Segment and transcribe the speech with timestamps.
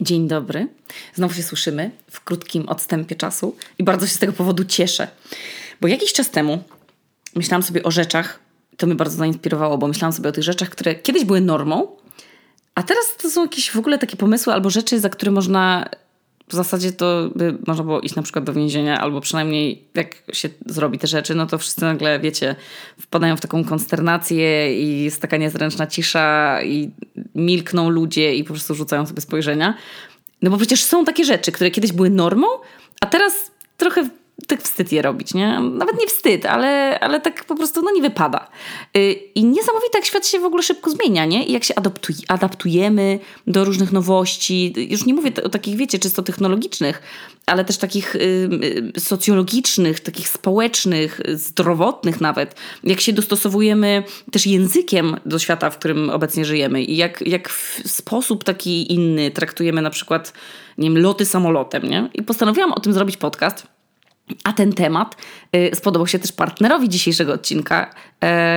[0.00, 0.68] Dzień dobry.
[1.14, 5.08] Znowu się słyszymy w krótkim odstępie czasu i bardzo się z tego powodu cieszę.
[5.80, 6.62] Bo jakiś czas temu
[7.36, 8.40] myślałam sobie o rzeczach,
[8.76, 11.96] to mnie bardzo zainspirowało, bo myślałam sobie o tych rzeczach, które kiedyś były normą,
[12.74, 15.88] a teraz to są jakieś w ogóle takie pomysły albo rzeczy, za które można
[16.50, 20.48] w zasadzie to by można było iść na przykład do więzienia, albo przynajmniej jak się
[20.66, 22.56] zrobi te rzeczy, no to wszyscy nagle, wiecie,
[23.00, 26.90] wpadają w taką konsternację i jest taka niezręczna cisza i
[27.34, 29.74] milkną ludzie i po prostu rzucają sobie spojrzenia.
[30.42, 32.46] No bo przecież są takie rzeczy, które kiedyś były normą,
[33.00, 34.08] a teraz trochę
[34.46, 35.60] tak wstyd je robić, nie?
[35.60, 38.48] Nawet nie wstyd, ale, ale tak po prostu no nie wypada.
[38.96, 41.46] Y, I niesamowite jak świat się w ogóle szybko zmienia, nie?
[41.46, 44.74] I jak się adaptuj, adaptujemy do różnych nowości.
[44.90, 47.02] Już nie mówię o takich, wiecie, czysto technologicznych,
[47.46, 48.18] ale też takich y,
[48.96, 52.54] y, socjologicznych, takich społecznych, zdrowotnych nawet.
[52.84, 57.82] Jak się dostosowujemy też językiem do świata, w którym obecnie żyjemy i jak, jak w
[57.86, 60.32] sposób taki inny traktujemy na przykład,
[60.78, 62.10] nie wiem, loty samolotem, nie?
[62.14, 63.79] I postanowiłam o tym zrobić podcast
[64.44, 65.16] a ten temat
[65.56, 67.94] y, spodobał się też partnerowi dzisiejszego odcinka,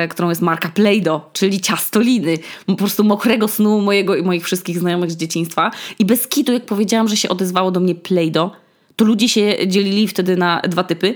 [0.03, 2.37] y, którą jest marka Playdo, czyli ciastoliny.
[2.65, 5.71] Po prostu mokrego snu mojego i moich wszystkich znajomych z dzieciństwa.
[5.99, 8.63] I bez kitu, jak powiedziałam, że się odezwało do mnie Playdo,
[8.95, 11.15] to ludzie się dzielili wtedy na dwa typy.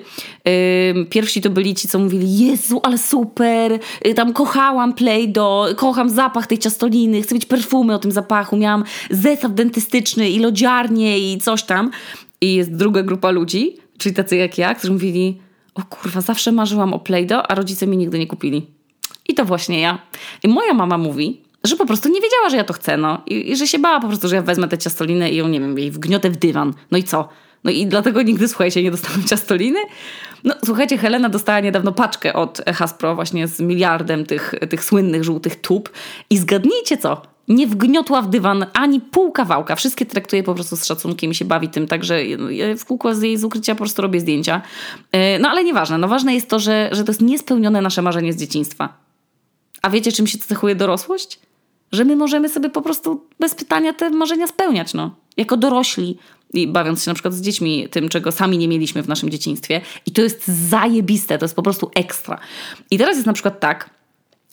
[1.10, 6.48] Pierwsi to byli ci, co mówili: Jezu, ale super, y, tam kochałam Play-Doh, kocham zapach
[6.48, 11.64] tej ciastoliny, chcę mieć perfumy o tym zapachu, miałam zestaw dentystyczny i lodziarnię i coś
[11.64, 11.92] tam.
[12.42, 15.42] I jest druga grupa ludzi, czyli tacy jak ja, którzy mówili,
[15.76, 18.68] o kurwa, zawsze marzyłam o Play-Doh, a rodzice mi nigdy nie kupili.
[19.28, 20.00] I to właśnie ja.
[20.44, 23.22] I moja mama mówi, że po prostu nie wiedziała, że ja to chcę, no.
[23.26, 25.60] I, I, że się bała po prostu, że ja wezmę tę ciastolinę i ją, nie
[25.60, 26.74] wiem, jej wgniotę w dywan.
[26.92, 27.30] No i co?
[27.64, 29.80] No i dlatego nigdy, słuchajcie, nie dostałam ciastoliny.
[30.44, 35.62] No słuchajcie, Helena dostała niedawno paczkę od Hasbro właśnie z miliardem tych, tych słynnych żółtych
[35.62, 35.90] tub.
[36.30, 37.22] I zgadnijcie co?
[37.48, 39.76] Nie wgniotła w dywan ani pół kawałka.
[39.76, 42.20] Wszystkie traktuje po prostu z szacunkiem i się bawi tym, także
[42.78, 44.62] w kółko z jej z ukrycia po prostu robię zdjęcia.
[45.12, 45.98] E, no ale nieważne.
[45.98, 48.98] No ważne jest to, że, że to jest niespełnione nasze marzenie z dzieciństwa.
[49.82, 51.40] A wiecie, czym się cechuje dorosłość?
[51.92, 55.16] Że my możemy sobie po prostu bez pytania te marzenia spełniać, no.
[55.38, 56.18] Jako dorośli
[56.54, 59.82] i bawiąc się na przykład z dziećmi tym, czego sami nie mieliśmy w naszym dzieciństwie.
[60.06, 62.40] I to jest zajebiste, to jest po prostu ekstra.
[62.92, 63.90] I teraz jest na przykład tak,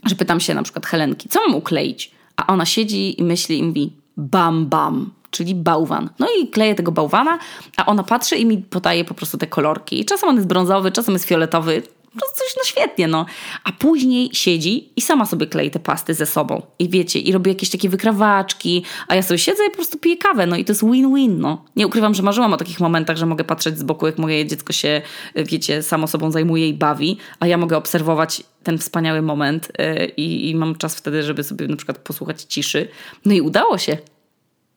[0.05, 2.11] że pytam się na przykład Helenki, co mam ukleić?
[2.37, 6.11] A ona siedzi i myśli i mówi bam bam, czyli bałwan.
[6.19, 7.39] No i kleje tego bałwana,
[7.77, 10.05] a ona patrzy i mi podaje po prostu te kolorki.
[10.05, 11.83] Czasem on jest brązowy, czasem jest fioletowy.
[12.21, 13.27] Coś no świetnie, no.
[13.65, 16.63] A później siedzi i sama sobie klei te pasty ze sobą.
[16.79, 20.17] I wiecie, i robi jakieś takie wykrawaczki, a ja sobie siedzę i po prostu piję
[20.17, 21.65] kawę, no i to jest win-win, no.
[21.77, 24.73] Nie ukrywam, że marzyłam o takich momentach, że mogę patrzeć z boku, jak moje dziecko
[24.73, 25.03] się,
[25.37, 30.55] wiecie, samo sobą zajmuje i bawi, a ja mogę obserwować ten wspaniały moment yy, i
[30.55, 32.89] mam czas wtedy, żeby sobie na przykład posłuchać ciszy.
[33.25, 33.99] No i udało się.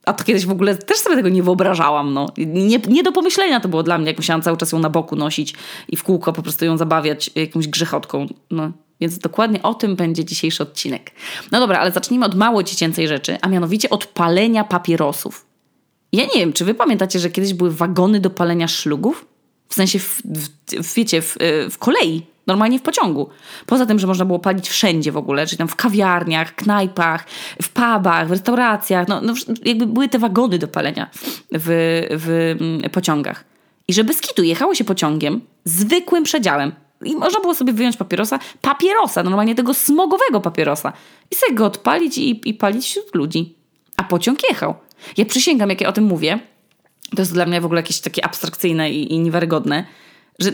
[0.07, 2.13] A to kiedyś w ogóle też sobie tego nie wyobrażałam.
[2.13, 2.27] No.
[2.37, 5.15] Nie, nie do pomyślenia to było dla mnie, jak musiałam cały czas ją na boku
[5.15, 5.53] nosić
[5.89, 8.27] i w kółko po prostu ją zabawiać jakąś grzechotką.
[8.51, 8.71] No.
[9.01, 11.11] Więc dokładnie o tym będzie dzisiejszy odcinek.
[11.51, 15.45] No dobra, ale zacznijmy od mało dziecięcej rzeczy, a mianowicie od palenia papierosów.
[16.13, 19.25] Ja nie wiem, czy wy pamiętacie, że kiedyś były wagony do palenia szlugów?
[19.69, 20.21] W sensie, w,
[20.67, 21.37] w, wiecie, w,
[21.71, 23.29] w kolei normalnie w pociągu.
[23.65, 27.25] Poza tym, że można było palić wszędzie w ogóle, czyli tam w kawiarniach, knajpach,
[27.61, 29.33] w pubach, w restauracjach, no, no
[29.65, 31.09] jakby były te wagony do palenia
[31.51, 31.67] w,
[32.11, 33.43] w mm, pociągach.
[33.87, 36.71] I że bez kitu jechało się pociągiem, zwykłym przedziałem,
[37.03, 40.93] i można było sobie wyjąć papierosa, papierosa, normalnie tego smogowego papierosa
[41.31, 43.55] i sobie go odpalić i, i palić wśród ludzi.
[43.97, 44.75] A pociąg jechał.
[45.17, 46.39] Ja przysięgam, jak ja o tym mówię,
[47.15, 49.85] to jest dla mnie w ogóle jakieś takie abstrakcyjne i, i niewiarygodne,
[50.39, 50.51] że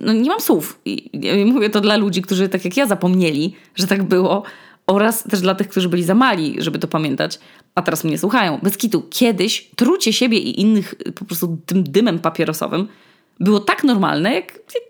[0.00, 0.80] no nie mam słów.
[0.84, 4.42] I, I mówię to dla ludzi, którzy tak jak ja zapomnieli, że tak było,
[4.86, 7.38] oraz też dla tych, którzy byli za mali, żeby to pamiętać,
[7.74, 8.58] a teraz mnie słuchają.
[8.62, 12.88] Bez kitu, kiedyś trucie siebie i innych po prostu tym dymem papierosowym
[13.40, 14.82] było tak normalne, jak, jak,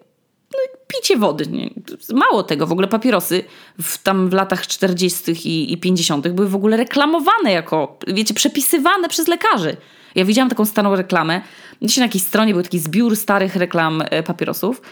[0.53, 1.47] no, picie wody.
[1.47, 1.71] Nie?
[2.13, 3.45] Mało tego, w ogóle papierosy
[3.83, 5.33] w, tam w latach 40.
[5.49, 6.29] i, i 50.
[6.29, 9.77] były w ogóle reklamowane jako, wiecie, przepisywane przez lekarzy.
[10.15, 11.41] Ja widziałam taką starą reklamę.
[11.83, 14.83] Gdzieś na jakiejś stronie był taki zbiór starych reklam e, papierosów,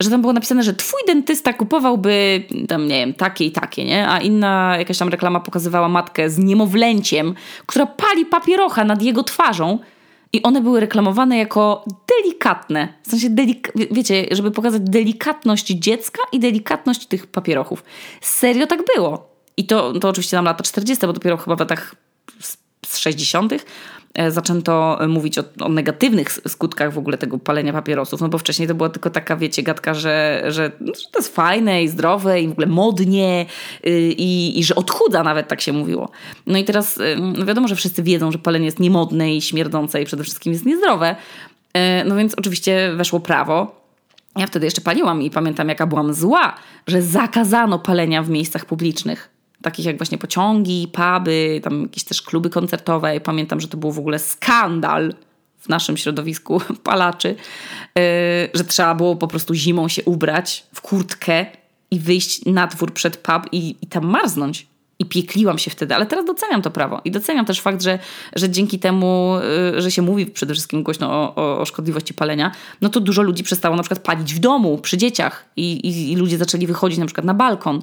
[0.00, 4.08] że tam było napisane, że twój dentysta kupowałby tam, nie wiem, takie i takie, nie?
[4.08, 7.34] A inna jakaś tam reklama pokazywała matkę z niemowlęciem,
[7.66, 9.78] która pali papierocha nad jego twarzą
[10.32, 12.88] i one były reklamowane jako delikatne.
[13.02, 17.84] W sensie, delik wiecie, żeby pokazać delikatność dziecka i delikatność tych papierochów.
[18.20, 19.28] Serio tak było.
[19.56, 21.94] I to, to oczywiście tam lata 40, bo dopiero chyba w latach
[22.86, 23.58] z 60 e,
[24.28, 28.74] zaczęto mówić o, o, negatywnych skutkach w ogóle tego palenia papierosów, no bo wcześniej to
[28.74, 32.48] była tylko taka, wiecie, gadka, że, że, no, że to jest fajne i zdrowe i
[32.48, 33.46] w ogóle modnie
[33.86, 36.10] y, i, i że odchudza nawet, tak się mówiło.
[36.46, 40.02] No i teraz y, no wiadomo, że wszyscy wiedzą, że palenie jest niemodne i śmierdzące
[40.02, 41.16] i przede wszystkim jest niezdrowe,
[41.74, 43.86] e, no więc oczywiście weszło prawo,
[44.36, 46.54] ja wtedy jeszcze paliłam i pamiętam, jaka byłam zła,
[46.86, 49.35] że zakazano palenia w miejscach publicznych.
[49.62, 53.20] Takich jak właśnie pociągi, puby, tam jakieś też kluby koncertowe.
[53.20, 55.14] Pamiętam, że to był w ogóle skandal
[55.58, 58.02] w naszym środowisku palaczy, yy,
[58.54, 61.46] że trzeba było po prostu zimą się ubrać w kurtkę
[61.90, 64.66] i wyjść na dwór przed pub i, i tam marznąć
[64.98, 67.98] i piekliłam się wtedy, ale teraz doceniam to prawo i doceniam też fakt, że,
[68.36, 69.36] że dzięki temu,
[69.76, 73.22] y, że się mówi przede wszystkim głośno o, o, o szkodliwości palenia, no to dużo
[73.22, 76.98] ludzi przestało na przykład palić w domu, przy dzieciach i, i, i, ludzie zaczęli wychodzić
[76.98, 77.82] na przykład na balkon,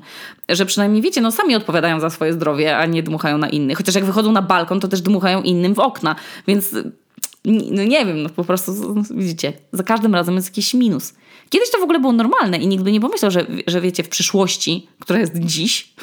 [0.50, 3.78] że przynajmniej wiecie, no sami odpowiadają za swoje zdrowie, a nie dmuchają na innych.
[3.78, 6.16] Chociaż jak wychodzą na balkon, to też dmuchają innym w okna,
[6.48, 6.76] więc
[7.46, 11.14] no nie wiem, no po prostu widzicie, za każdym razem jest jakiś minus.
[11.50, 14.10] Kiedyś to w ogóle było normalne i nikt by nie pomyślał, że, że wiecie, w
[14.10, 15.94] przyszłości, która jest dziś,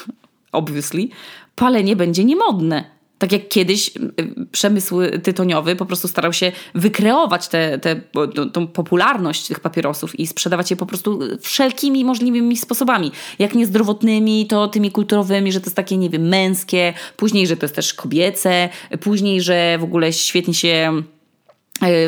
[0.52, 1.08] obviously,
[1.55, 3.00] palenie będzie niemodne.
[3.19, 8.67] Tak jak kiedyś y, przemysł tytoniowy po prostu starał się wykreować tę te, te, tą
[8.67, 13.12] popularność tych papierosów i sprzedawać je po prostu wszelkimi możliwymi sposobami.
[13.38, 17.64] Jak niezdrowotnymi, to tymi kulturowymi, że to jest takie, nie wiem, męskie, później, że to
[17.64, 18.69] jest też kobiece,
[19.00, 21.02] później, że w ogóle świetnie się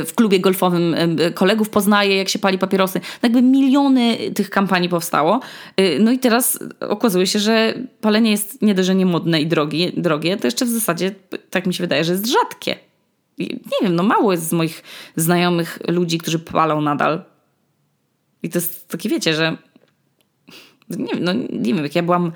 [0.06, 0.96] w klubie golfowym
[1.34, 3.00] kolegów poznaje, jak się pali papierosy.
[3.00, 5.40] No jakby miliony tych kampanii powstało.
[5.76, 9.92] E, no i teraz okazuje się, że palenie jest nie dość, że niemodne i drogie,
[9.96, 11.14] drogie, to jeszcze w zasadzie,
[11.50, 12.76] tak mi się wydaje, że jest rzadkie.
[13.38, 13.48] Nie
[13.82, 14.82] wiem, no mało jest z moich
[15.16, 17.24] znajomych ludzi, którzy palą nadal.
[18.42, 19.56] I to jest takie, wiecie, że
[20.90, 22.32] nie no nie wiem, jak ja byłam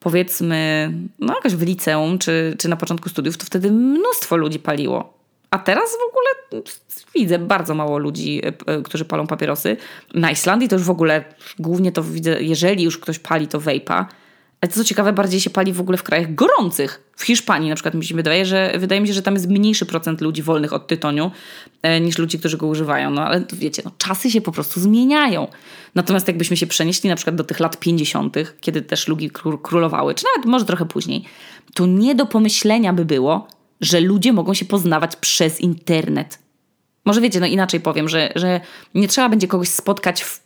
[0.00, 5.18] powiedzmy, no jakoś w liceum, czy, czy na początku studiów, to wtedy mnóstwo ludzi paliło.
[5.56, 6.62] A teraz w ogóle
[7.14, 9.76] widzę bardzo mało ludzi, e, e, którzy palą papierosy.
[10.14, 11.24] Na Islandii to już w ogóle
[11.58, 14.08] głównie to widzę, jeżeli już ktoś pali, to wejpa.
[14.60, 17.02] Ale co ciekawe, bardziej się pali w ogóle w krajach gorących.
[17.16, 19.86] W Hiszpanii na przykład mi się wydaje, że wydaje mi się, że tam jest mniejszy
[19.86, 21.30] procent ludzi wolnych od tytoniu
[21.82, 23.10] e, niż ludzi, którzy go używają.
[23.10, 25.48] No ale wiecie, no, czasy się po prostu zmieniają.
[25.94, 29.30] Natomiast jakbyśmy się przenieśli na przykład do tych lat 50., kiedy też lugi
[29.62, 31.24] królowały, czy nawet może trochę później,
[31.74, 36.38] to nie do pomyślenia by było, że ludzie mogą się poznawać przez internet.
[37.04, 38.60] Może wiecie, no inaczej powiem, że, że
[38.94, 40.40] nie trzeba będzie kogoś spotkać w,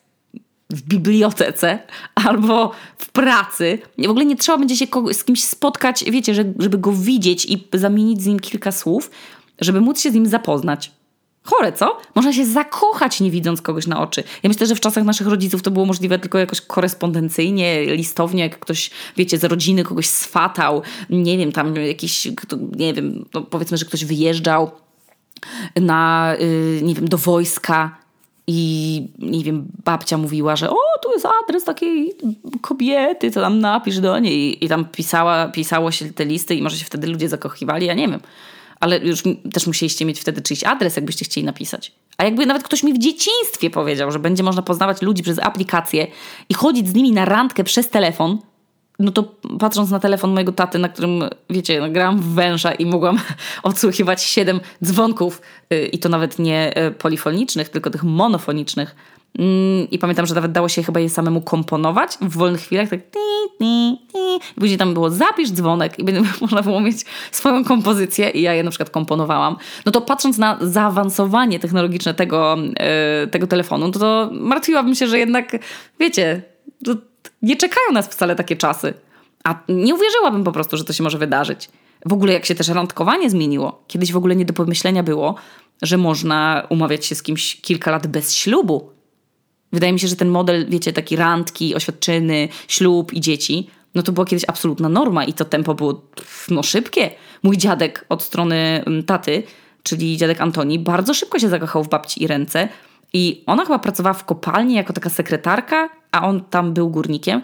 [0.71, 1.79] w bibliotece
[2.29, 3.79] albo w pracy.
[3.99, 7.45] W ogóle nie trzeba będzie się kogoś, z kimś spotkać, wiecie, że, żeby go widzieć
[7.45, 9.11] i zamienić z nim kilka słów,
[9.59, 10.93] żeby móc się z nim zapoznać.
[11.45, 11.99] Chore, co?
[12.15, 14.23] Można się zakochać, nie widząc kogoś na oczy.
[14.43, 18.59] Ja myślę, że w czasach naszych rodziców to było możliwe tylko jakoś korespondencyjnie, listownie, jak
[18.59, 22.29] ktoś, wiecie, z rodziny kogoś swatał, nie wiem, tam jakiś,
[22.77, 24.71] nie wiem, no powiedzmy, że ktoś wyjeżdżał
[25.77, 27.99] na, yy, nie wiem, do wojska
[28.47, 32.15] i nie wiem, babcia mówiła, że o, tu jest adres takiej
[32.61, 34.65] kobiety, co tam napisz do niej.
[34.65, 38.09] I tam pisała, pisało się te listy i może się wtedy ludzie zakochiwali, ja nie
[38.09, 38.21] wiem
[38.81, 39.23] ale już
[39.53, 41.93] też musieliście mieć wtedy czyjś adres, jakbyście chcieli napisać.
[42.19, 46.07] A jakby nawet ktoś mi w dzieciństwie powiedział, że będzie można poznawać ludzi przez aplikację
[46.49, 48.39] i chodzić z nimi na randkę przez telefon,
[48.99, 52.87] no to patrząc na telefon mojego taty, na którym, wiecie, no, grałam w węża i
[52.87, 53.19] mogłam
[53.63, 58.95] odsłuchiwać siedem dzwonków yy, i to nawet nie yy, polifonicznych, tylko tych monofonicznych,
[59.91, 63.19] I pamiętam, że nawet dało się chyba je samemu komponować w wolnych chwilach, tak ti,
[63.59, 64.37] ti, ti.
[64.57, 66.05] I później tam było zapisz dzwonek i
[66.41, 69.57] można było mieć swoją kompozycję i ja je na przykład komponowałam.
[69.87, 75.19] No to patrząc na zaawansowanie technologiczne tego, yy, tego telefonu, to, to martwiłabym się, że
[75.19, 75.57] jednak,
[76.01, 76.43] wiecie,
[77.43, 78.95] nie czekają nas wcale takie czasy.
[79.45, 81.69] A nie uwierzyłabym po prostu, że to się może wydarzyć.
[82.07, 83.85] W ogóle jak się też randkowanie zmieniło.
[83.87, 85.35] Kiedyś w ogóle nie do pomyślenia było,
[85.83, 89.00] że można umawiać się z kimś kilka lat bez ślubu
[89.73, 94.13] Wydaje mi się, że ten model, wiecie, taki randki, oświadczyny, ślub i dzieci, no to
[94.13, 96.03] była kiedyś absolutna norma i to tempo było
[96.49, 97.11] no, szybkie.
[97.43, 99.43] Mój dziadek od strony mm, taty,
[99.83, 102.69] czyli dziadek Antoni, bardzo szybko się zakochał w babci i ręce
[103.13, 107.43] i ona chyba pracowała w kopalni jako taka sekretarka, a on tam był górnikiem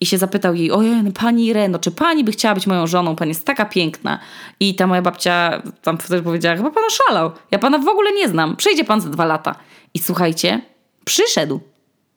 [0.00, 3.16] i się zapytał jej, ojej, no pani Ireno, czy pani by chciała być moją żoną?
[3.16, 4.18] Pani jest taka piękna.
[4.60, 7.30] I ta moja babcia tam wtedy powiedziała, chyba pan oszalał.
[7.50, 8.56] Ja pana w ogóle nie znam.
[8.56, 9.54] Przyjdzie pan za dwa lata.
[9.94, 10.60] I słuchajcie,
[11.06, 11.60] Przyszedł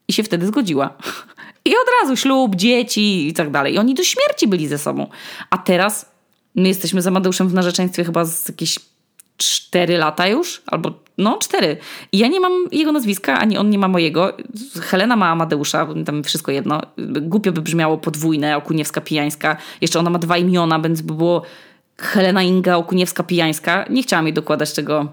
[0.07, 0.97] i się wtedy zgodziła.
[1.65, 3.73] I od razu ślub, dzieci i tak dalej.
[3.73, 5.07] I oni do śmierci byli ze sobą.
[5.49, 6.11] A teraz
[6.55, 8.79] my jesteśmy z Amadeuszem w narzeczeństwie chyba z jakieś
[9.37, 11.77] cztery lata już, albo no cztery.
[12.11, 14.37] I ja nie mam jego nazwiska, ani on nie ma mojego.
[14.81, 16.81] Helena ma Amadeusza, tam wszystko jedno.
[17.21, 19.57] Głupio by brzmiało podwójne, Okuniewska, Pijańska.
[19.81, 21.41] Jeszcze ona ma dwa imiona, więc by było
[21.97, 23.89] Helena Inga Okuniewska-Pijańska.
[23.89, 25.07] Nie chciałam jej dokładać tego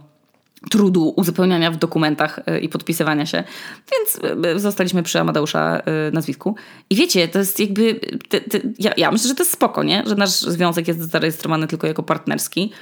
[0.70, 3.44] trudu uzupełniania w dokumentach y, i podpisywania się,
[3.92, 6.54] więc y, zostaliśmy przy Amadeusza y, nazwisku.
[6.90, 10.02] I wiecie, to jest jakby, te, te, ja, ja, myślę, że to jest spoko, nie?
[10.06, 12.72] że nasz związek jest zarejestrowany tylko jako partnerski,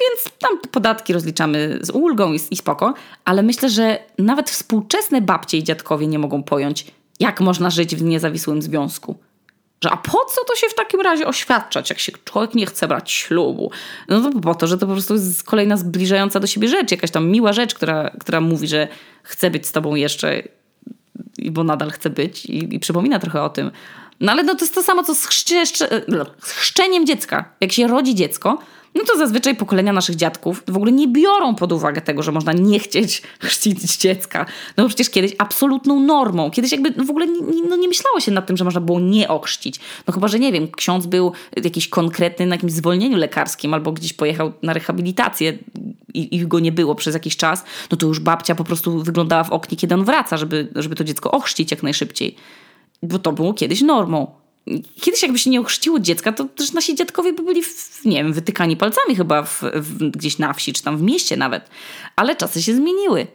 [0.00, 2.94] więc tam podatki rozliczamy z ulgą i, i spoko,
[3.24, 6.86] ale myślę, że nawet współczesne babcie i dziadkowie nie mogą pojąć,
[7.20, 9.18] jak można żyć w niezawisłym związku.
[9.84, 12.88] Że a po co to się w takim razie oświadczać, jak się człowiek nie chce
[12.88, 13.70] brać ślubu?
[14.08, 17.10] No to po to, że to po prostu jest kolejna zbliżająca do siebie rzecz, jakaś
[17.10, 18.88] tam miła rzecz, która, która mówi, że
[19.22, 20.42] chce być z tobą jeszcze,
[21.50, 23.70] bo nadal chce być i, i przypomina trochę o tym.
[24.20, 25.26] No ale no to jest to samo, co z,
[26.42, 27.44] chrzczeniem dziecka.
[27.60, 28.58] Jak się rodzi dziecko,
[28.94, 32.52] no to zazwyczaj pokolenia naszych dziadków w ogóle nie biorą pod uwagę tego, że można
[32.52, 34.46] nie chcieć chrzcić dziecka.
[34.76, 38.32] No bo przecież kiedyś absolutną normą, kiedyś jakby w ogóle nie, no nie myślało się
[38.32, 39.80] nad tym, że można było nie ochrzcić.
[40.06, 41.32] No chyba, że nie wiem, ksiądz był
[41.64, 45.58] jakiś konkretny na jakimś zwolnieniu lekarskim albo gdzieś pojechał na rehabilitację
[46.14, 49.44] i, i go nie było przez jakiś czas, no to już babcia po prostu wyglądała
[49.44, 52.36] w oknie, kiedy on wraca, żeby, żeby to dziecko ochrzcić jak najszybciej.
[53.02, 54.40] Bo to było kiedyś normą
[55.00, 58.32] kiedyś jakby się nie ochrzciło dziecka, to też nasi dziadkowie by byli, w, nie wiem,
[58.32, 61.70] wytykani palcami chyba w, w, gdzieś na wsi, czy tam w mieście nawet.
[62.16, 63.26] Ale czasy się zmieniły.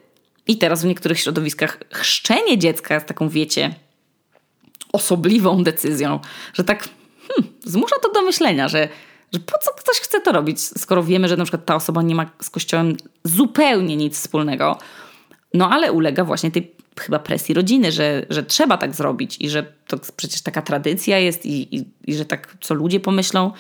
[0.48, 3.76] I teraz w niektórych środowiskach chrzczenie dziecka jest taką, wiecie,
[4.94, 6.20] osobliwą decyzją,
[6.54, 6.90] że tak
[7.28, 8.90] hmm, zmusza to do myślenia, że,
[9.34, 12.16] że po co ktoś chce to robić, skoro wiemy, że na przykład ta osoba nie
[12.16, 14.78] ma z kościołem zupełnie nic wspólnego,
[15.54, 19.66] no ale ulega właśnie tej chyba presji rodziny, że, że trzeba tak zrobić i że
[19.88, 23.52] to przecież taka tradycja jest i, i, i że tak co ludzie pomyślą.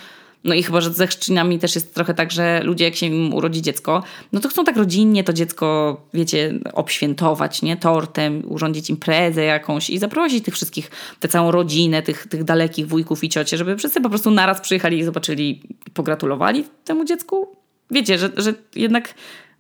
[0.44, 3.34] No i chyba, że ze chrzcinami też jest trochę tak, że ludzie jak się im
[3.34, 7.78] urodzi dziecko, no to chcą tak rodzinnie to dziecko, wiecie, obświętować, nie?
[7.78, 13.24] Tortem, urządzić imprezę jakąś i zaprosić tych wszystkich, tę całą rodzinę, tych, tych dalekich wujków
[13.24, 15.62] i ciocie, żeby wszyscy po prostu naraz przyjechali i zobaczyli,
[15.94, 17.48] pogratulowali temu dziecku.
[17.92, 19.14] Wiecie, że, że jednak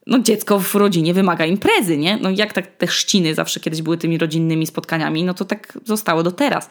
[0.07, 2.17] no dziecko w rodzinie wymaga imprezy, nie?
[2.17, 6.24] No jak tak te chrzciny zawsze kiedyś były tymi rodzinnymi spotkaniami, no to tak zostało
[6.24, 6.69] do teraz.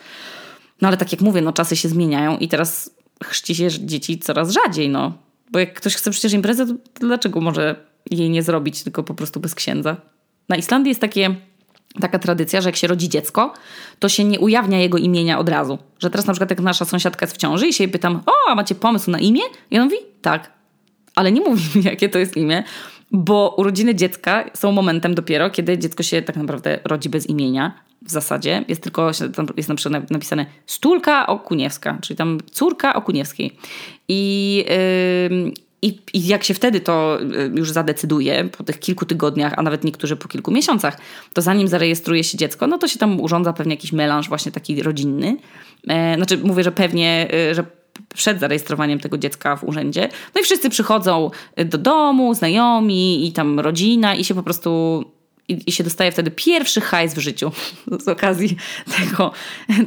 [0.80, 2.90] No ale tak jak mówię, no czasy się zmieniają i teraz
[3.24, 5.12] chrzci się dzieci coraz rzadziej, no.
[5.50, 7.76] Bo jak ktoś chce przecież imprezę, to dlaczego może
[8.10, 9.96] jej nie zrobić, tylko po prostu bez księdza?
[10.48, 11.34] Na Islandii jest takie,
[12.00, 13.52] taka tradycja, że jak się rodzi dziecko,
[13.98, 15.78] to się nie ujawnia jego imienia od razu.
[15.98, 18.50] Że teraz na przykład jak nasza sąsiadka jest w ciąży i się jej pytam, o,
[18.50, 19.42] a macie pomysł na imię?
[19.70, 20.52] I on mówi, tak.
[21.14, 22.64] Ale nie mówi mi, jakie to jest imię,
[23.12, 27.84] bo urodziny dziecka są momentem dopiero, kiedy dziecko się tak naprawdę rodzi bez imienia.
[28.02, 29.10] W zasadzie jest tylko,
[29.56, 33.56] jest na przykład napisane Stulka Okuniewska, czyli tam córka Okuniewskiej.
[34.08, 34.64] I,
[35.30, 35.52] yy,
[35.84, 40.16] i, jak się wtedy to y, już zadecyduje, po tych kilku tygodniach, a nawet niektórzy
[40.16, 40.98] po kilku miesiącach,
[41.32, 44.82] to zanim zarejestruje się dziecko, no to się tam urządza pewnie jakiś melanż właśnie taki
[44.82, 45.36] rodzinny.
[45.88, 47.64] E, znaczy mówię, że pewnie, y, że
[48.14, 50.08] przed zarejestrowaniem tego dziecka w urzędzie.
[50.34, 55.04] No i wszyscy przychodzą do domu, znajomi i tam rodzina i się po prostu
[55.48, 57.52] i, i, się dostaje wtedy pierwszy hajs w życiu
[58.04, 58.56] z okazji
[58.98, 59.32] tego,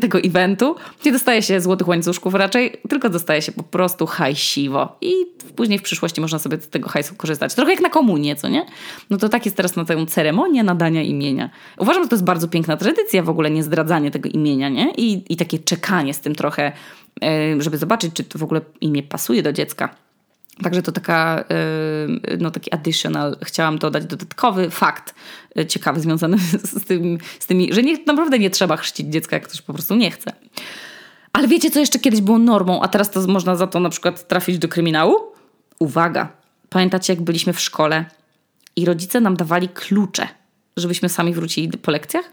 [0.01, 0.75] tego eventu.
[1.05, 4.97] Nie dostaje się złotych łańcuszków raczej, tylko dostaje się po prostu hajsiwo.
[5.01, 5.13] I
[5.55, 7.53] później w przyszłości można sobie z tego hajsu korzystać.
[7.53, 8.65] Trochę jak na komunię, co nie?
[9.09, 11.49] No to tak jest teraz na tę ceremonię nadania imienia.
[11.77, 14.91] Uważam, że to jest bardzo piękna tradycja w ogóle, nie zdradzanie tego imienia, nie?
[14.91, 16.71] I, i takie czekanie z tym trochę,
[17.23, 20.06] e, żeby zobaczyć, czy to w ogóle imię pasuje do dziecka.
[20.63, 21.43] Także to taka,
[22.31, 25.15] y, no taki additional, chciałam dodać dodatkowy fakt
[25.59, 26.37] y, ciekawy związany
[26.79, 29.95] z, tym, z tymi, że nie, naprawdę nie trzeba chrzcić dziecka, jak ktoś po prostu
[29.95, 30.33] nie chce.
[31.33, 34.27] Ale wiecie, co jeszcze kiedyś było normą, a teraz to można za to na przykład
[34.27, 35.15] trafić do kryminału?
[35.79, 36.31] Uwaga!
[36.69, 38.05] Pamiętacie, jak byliśmy w szkole
[38.75, 40.27] i rodzice nam dawali klucze,
[40.77, 42.25] żebyśmy sami wrócili po lekcjach?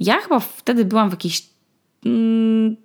[0.00, 1.42] Ja chyba wtedy byłam w jakiejś...
[2.06, 2.76] Mm,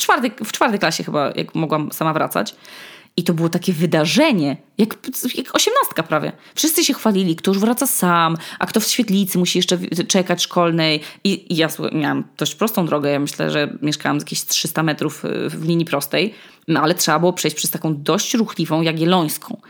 [0.00, 2.54] czwartej, w czwartej klasie chyba, jak mogłam sama wracać.
[3.16, 4.96] I to było takie wydarzenie, jak,
[5.34, 6.32] jak osiemnastka prawie.
[6.54, 9.78] Wszyscy się chwalili, kto już wraca sam, a kto w świetlicy musi jeszcze
[10.08, 11.00] czekać szkolnej.
[11.24, 13.10] I, i ja miałam dość prostą drogę.
[13.10, 16.34] Ja myślę, że mieszkałam jakieś 300 metrów y, w linii prostej,
[16.68, 19.60] no ale trzeba było przejść przez taką dość ruchliwą Jagiellońską.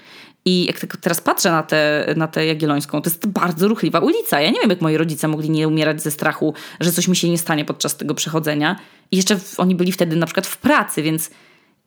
[0.45, 4.41] I jak tak teraz patrzę na tę na te Jagiellońską, to jest bardzo ruchliwa ulica.
[4.41, 7.31] Ja nie wiem, jak moi rodzice mogli nie umierać ze strachu, że coś mi się
[7.31, 8.77] nie stanie podczas tego przechodzenia.
[9.11, 11.31] I jeszcze oni byli wtedy na przykład w pracy, więc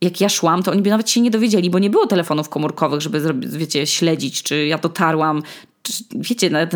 [0.02, 3.02] jak ja szłam, to oni by nawet się nie dowiedzieli, bo nie było telefonów komórkowych,
[3.02, 5.44] żeby wiecie, śledzić, czy ja dotarłam.
[5.82, 6.74] Czy, wiecie, nawet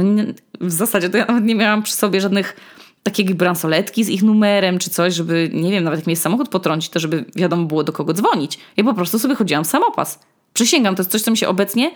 [0.61, 2.55] w zasadzie to ja nawet nie miałam przy sobie żadnych
[3.03, 6.89] takiej bransoletki z ich numerem, czy coś, żeby, nie wiem, nawet jak mnie samochód potrącić,
[6.89, 8.59] to żeby wiadomo było do kogo dzwonić.
[8.77, 10.19] Ja po prostu sobie chodziłam samopas.
[10.53, 11.91] Przysięgam, to jest coś, co mi się obecnie,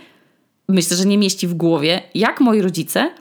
[0.70, 3.12] myślę, że nie mieści w głowie, jak moi rodzice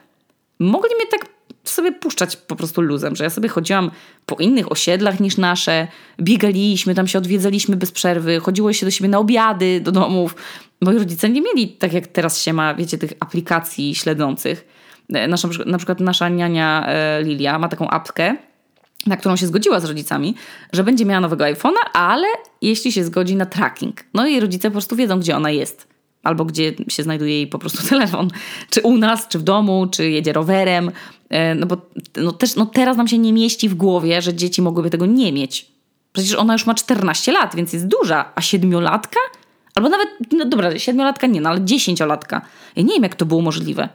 [0.59, 1.34] mogli mnie tak
[1.71, 3.91] sobie puszczać po prostu luzem, że ja sobie chodziłam
[4.27, 5.89] po innych osiedlach niż nasze,
[6.21, 10.37] biegaliśmy, tam się odwiedzaliśmy bez przerwy, chodziło się do siebie na obiady, do domów.
[10.81, 14.69] Moi rodzice nie mieli, tak jak teraz się ma, wiecie, tych aplikacji śledzących.
[15.15, 18.37] E, nasza, na przykład nasza niania e, Lilia ma taką apkę,
[19.07, 20.35] na którą się zgodziła z rodzicami,
[20.73, 22.27] że będzie miała nowego iPhone'a, ale
[22.63, 24.05] jeśli się zgodzi na tracking.
[24.15, 25.94] No i rodzice po prostu wiedzą, gdzie ona jest.
[26.25, 28.31] Albo gdzie się znajduje jej po prostu telefon.
[28.71, 30.91] Czy u nas, czy w domu, czy jedzie rowerem.
[31.31, 31.77] E, no bo
[32.17, 35.33] no też no teraz nam się nie mieści w głowie, że dzieci mogłyby tego nie
[35.33, 35.67] mieć.
[36.13, 38.33] Przecież ona już ma 14 lat, więc jest duża.
[38.35, 39.21] A siedmiolatka?
[39.75, 42.41] Albo nawet, no dobra, siedmiolatka nie, no ale dziesięciolatka.
[42.77, 43.89] Ja nie wiem, jak to było możliwe.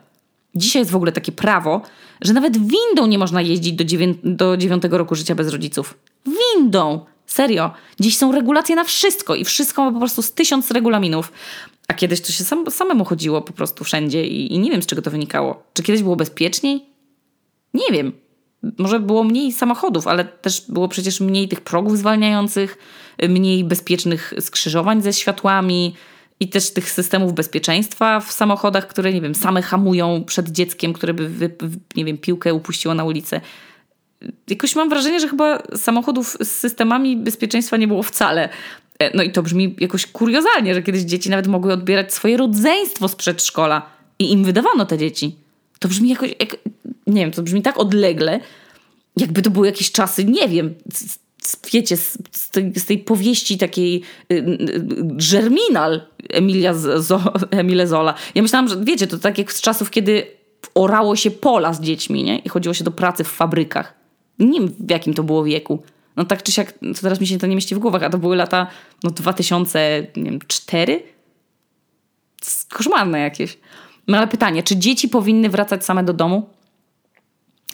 [0.55, 1.81] Dzisiaj jest w ogóle takie prawo,
[2.21, 3.86] że nawet windą nie można jeździć do,
[4.24, 5.98] do dziewiątego roku życia bez rodziców.
[6.25, 7.05] Windą!
[7.29, 7.71] Serio.
[8.00, 11.31] Dziś są regulacje na wszystko i wszystko ma po prostu z tysiąc regulaminów.
[11.88, 14.86] A kiedyś to się sam, samemu chodziło po prostu wszędzie i, i nie wiem, z
[14.86, 15.63] czego to wynikało.
[15.74, 16.86] Czy kiedyś było bezpieczniej?
[17.74, 18.12] Nie wiem.
[18.77, 22.77] Może było mniej samochodów, ale też było przecież mniej tych progów zwalniających,
[23.29, 25.95] mniej bezpiecznych skrzyżowań ze światłami,
[26.39, 31.13] i też tych systemów bezpieczeństwa w samochodach, które, nie wiem, same hamują przed dzieckiem, które
[31.13, 31.55] by, wy,
[31.95, 33.41] nie wiem, piłkę upuściło na ulicę.
[34.47, 38.49] Jakoś mam wrażenie, że chyba samochodów z systemami bezpieczeństwa nie było wcale.
[38.99, 43.07] E, no i to brzmi jakoś kuriozalnie, że kiedyś dzieci nawet mogły odbierać swoje rodzeństwo
[43.07, 45.35] z przedszkola i im wydawano te dzieci.
[45.79, 46.57] To brzmi jakoś, jak,
[47.07, 48.39] nie wiem, to brzmi tak odlegle,
[49.17, 50.75] jakby to były jakieś czasy, nie wiem,
[51.73, 54.85] wiecie, z, z, tej, z tej powieści takiej y, y,
[55.31, 58.13] Germinal Emilia Zo, Emile Zola.
[58.35, 60.27] Ja myślałam, że wiecie, to tak jak z czasów, kiedy
[60.75, 62.39] orało się pola z dziećmi, nie?
[62.39, 63.98] I chodziło się do pracy w fabrykach.
[64.39, 65.84] Nie wiem, w jakim to było wieku.
[66.15, 68.17] No tak czy siak, to teraz mi się to nie mieści w głowach, a to
[68.17, 68.67] były lata
[69.03, 71.03] no 2004?
[72.69, 73.58] Koszmarne jakieś.
[74.08, 76.50] No ale pytanie, czy dzieci powinny wracać same do domu?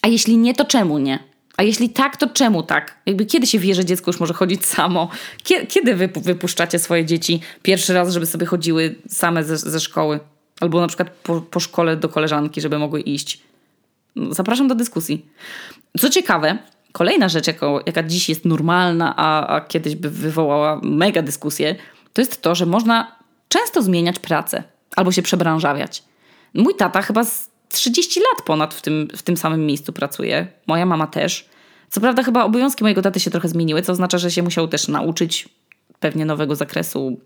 [0.02, 1.20] A jeśli nie, to czemu nie?
[1.58, 2.98] A jeśli tak, to czemu tak?
[3.06, 5.10] Jakby kiedy się wie, że dziecko już może chodzić samo?
[5.44, 10.20] Kiedy wy wypuszczacie swoje dzieci pierwszy raz, żeby sobie chodziły same ze, ze szkoły?
[10.60, 13.42] Albo na przykład po, po szkole do koleżanki, żeby mogły iść?
[14.30, 15.26] Zapraszam do dyskusji.
[16.00, 16.58] Co ciekawe,
[16.92, 21.76] kolejna rzecz, jako, jaka dziś jest normalna, a, a kiedyś by wywołała mega dyskusję,
[22.14, 23.16] to jest to, że można
[23.50, 24.64] często zmieniać pracę
[24.96, 26.04] albo się przebranżawiać.
[26.54, 30.48] Mój tata chyba z 30 lat ponad w tym, w tym samym miejscu pracuje.
[30.68, 31.50] Moja mama też.
[31.90, 34.88] Co prawda, chyba obowiązki mojego taty się trochę zmieniły, co oznacza, że się musiał też
[34.88, 35.50] nauczyć
[36.00, 37.20] pewnie nowego zakresu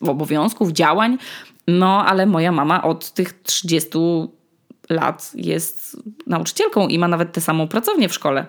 [0.00, 1.18] obowiązków, działań.
[1.66, 3.98] No, ale moja mama od tych 30
[4.90, 8.46] lat jest nauczycielką i ma nawet tę samą pracownię w szkole.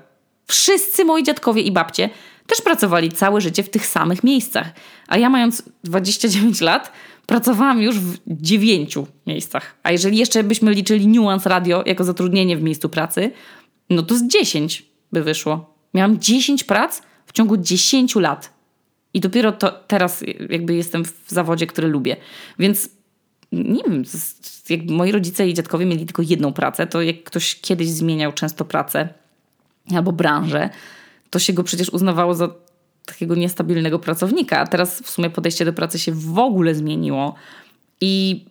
[0.47, 2.09] Wszyscy moi dziadkowie i babcie
[2.47, 4.73] też pracowali całe życie w tych samych miejscach.
[5.07, 6.91] A ja mając 29 lat,
[7.25, 9.75] pracowałam już w dziewięciu miejscach.
[9.83, 13.31] A jeżeli jeszcze byśmy liczyli Nuance Radio jako zatrudnienie w miejscu pracy,
[13.89, 15.73] no to z dziesięć by wyszło.
[15.93, 18.53] Miałam dziesięć prac w ciągu dziesięciu lat.
[19.13, 22.17] I dopiero to teraz jakby jestem w zawodzie, który lubię.
[22.59, 22.89] Więc
[23.51, 24.03] nie wiem,
[24.69, 28.65] jakby moi rodzice i dziadkowie mieli tylko jedną pracę, to jak ktoś kiedyś zmieniał często
[28.65, 29.09] pracę
[29.95, 30.69] albo branżę,
[31.29, 32.49] to się go przecież uznawało za
[33.05, 34.59] takiego niestabilnego pracownika.
[34.59, 37.35] A teraz w sumie podejście do pracy się w ogóle zmieniło
[38.01, 38.45] i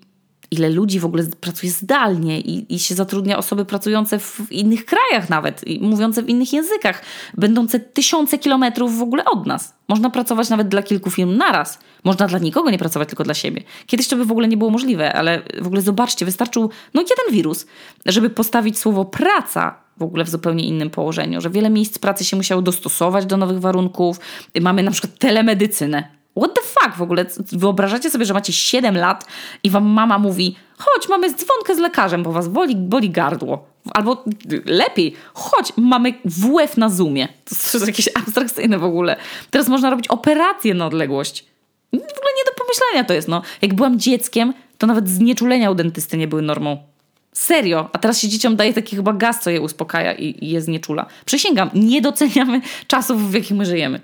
[0.50, 5.30] ile ludzi w ogóle pracuje zdalnie i, i się zatrudnia osoby pracujące w innych krajach
[5.30, 7.02] nawet, mówiące w innych językach,
[7.34, 9.74] będące tysiące kilometrów w ogóle od nas.
[9.88, 11.78] Można pracować nawet dla kilku firm naraz.
[12.04, 13.62] Można dla nikogo nie pracować, tylko dla siebie.
[13.86, 17.34] Kiedyś to by w ogóle nie było możliwe, ale w ogóle zobaczcie, wystarczył no jeden
[17.34, 17.66] wirus,
[18.06, 22.36] żeby postawić słowo praca w ogóle w zupełnie innym położeniu, że wiele miejsc pracy się
[22.36, 24.20] musiało dostosować do nowych warunków.
[24.60, 26.19] Mamy na przykład telemedycynę.
[26.40, 27.26] What the fuck w ogóle?
[27.52, 29.26] Wyobrażacie sobie, że macie 7 lat
[29.62, 33.66] i wam mama mówi chodź, mamy dzwonkę z lekarzem, bo was boli, boli gardło.
[33.94, 34.24] Albo
[34.64, 37.28] lepiej, chodź, mamy WF na Zoomie.
[37.28, 39.16] To jest jakieś abstrakcyjne w ogóle.
[39.50, 41.44] Teraz można robić operację na odległość.
[41.92, 43.42] W ogóle nie do pomyślenia to jest, no.
[43.62, 46.89] Jak byłam dzieckiem, to nawet znieczulenia u dentysty nie były normą.
[47.32, 47.90] Serio.
[47.92, 51.06] A teraz się dzieciom daje taki chyba gaz, co je uspokaja i, i je znieczula.
[51.24, 54.00] Przysięgam, nie doceniamy czasów, w jakich my żyjemy.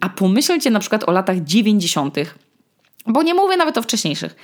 [0.00, 2.16] A pomyślcie na przykład o latach 90.,
[3.06, 4.36] bo nie mówię nawet o wcześniejszych.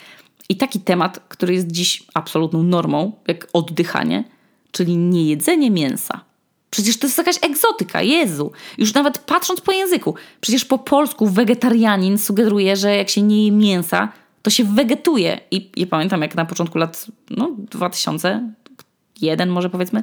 [0.49, 4.25] I taki temat, który jest dziś absolutną normą, jak oddychanie,
[4.73, 6.21] czyli niejedzenie mięsa.
[6.71, 8.53] Przecież to jest jakaś egzotyka, Jezu.
[8.79, 10.15] Już nawet patrząc po języku.
[10.41, 14.13] Przecież po polsku wegetarianin sugeruje, że jak się nie je mięsa,
[14.47, 15.41] to się wegetuje.
[15.51, 20.03] I ja pamiętam, jak na początku lat no, 2001 może powiedzmy,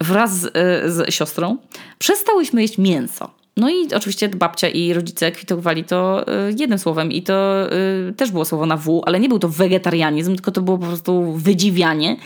[0.00, 0.52] wraz z,
[0.92, 1.56] z siostrą
[1.98, 3.30] przestałyśmy jeść mięso.
[3.56, 7.66] No i oczywiście babcia i rodzice kwitowali to y, jednym słowem i to
[8.08, 10.86] y, też było słowo na W, ale nie był to wegetarianizm, tylko to było po
[10.86, 12.16] prostu wydziwianie.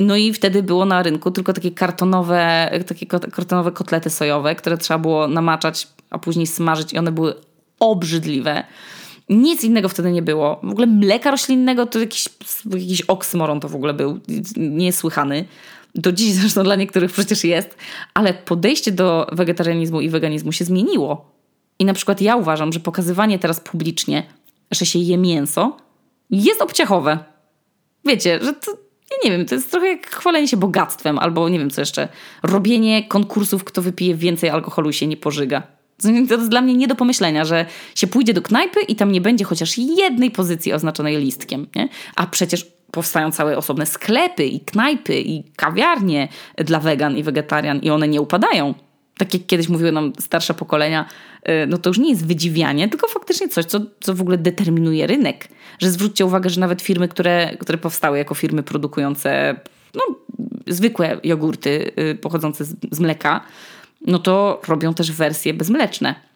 [0.00, 4.98] No i wtedy było na rynku tylko takie kartonowe, takie kartonowe kotlety sojowe, które trzeba
[4.98, 7.34] było namaczać, a później smażyć i one były
[7.80, 8.64] obrzydliwe.
[9.30, 10.60] Nic innego wtedy nie było.
[10.62, 12.28] W ogóle mleka roślinnego to jakiś,
[12.70, 14.20] jakiś oksymoron to w ogóle był,
[14.56, 15.44] niesłychany
[15.94, 17.76] do dziś zresztą dla niektórych przecież jest,
[18.14, 21.30] ale podejście do wegetarianizmu i weganizmu się zmieniło.
[21.78, 24.26] I na przykład ja uważam, że pokazywanie teraz publicznie,
[24.70, 25.76] że się je mięso,
[26.30, 27.18] jest obciachowe.
[28.04, 28.70] Wiecie, że to,
[29.10, 32.08] ja nie wiem, to jest trochę jak chwalenie się bogactwem, albo nie wiem co jeszcze,
[32.42, 35.62] robienie konkursów, kto wypije więcej alkoholu i się nie pożyga.
[36.02, 39.20] To jest dla mnie nie do pomyślenia, że się pójdzie do knajpy i tam nie
[39.20, 41.66] będzie chociaż jednej pozycji oznaczonej listkiem.
[41.76, 41.88] Nie?
[42.16, 47.90] A przecież powstają całe osobne sklepy i knajpy i kawiarnie dla wegan i wegetarian i
[47.90, 48.74] one nie upadają.
[49.18, 51.08] Tak jak kiedyś mówiły nam starsze pokolenia,
[51.48, 55.06] y, no to już nie jest wydziwianie, tylko faktycznie coś, co, co w ogóle determinuje
[55.06, 55.48] rynek.
[55.78, 59.56] Że zwróćcie uwagę, że nawet firmy, które, które powstały jako firmy produkujące
[59.94, 60.02] no,
[60.66, 63.40] zwykłe jogurty y, pochodzące z, z mleka,
[64.06, 66.30] no to robią też wersje bezmleczne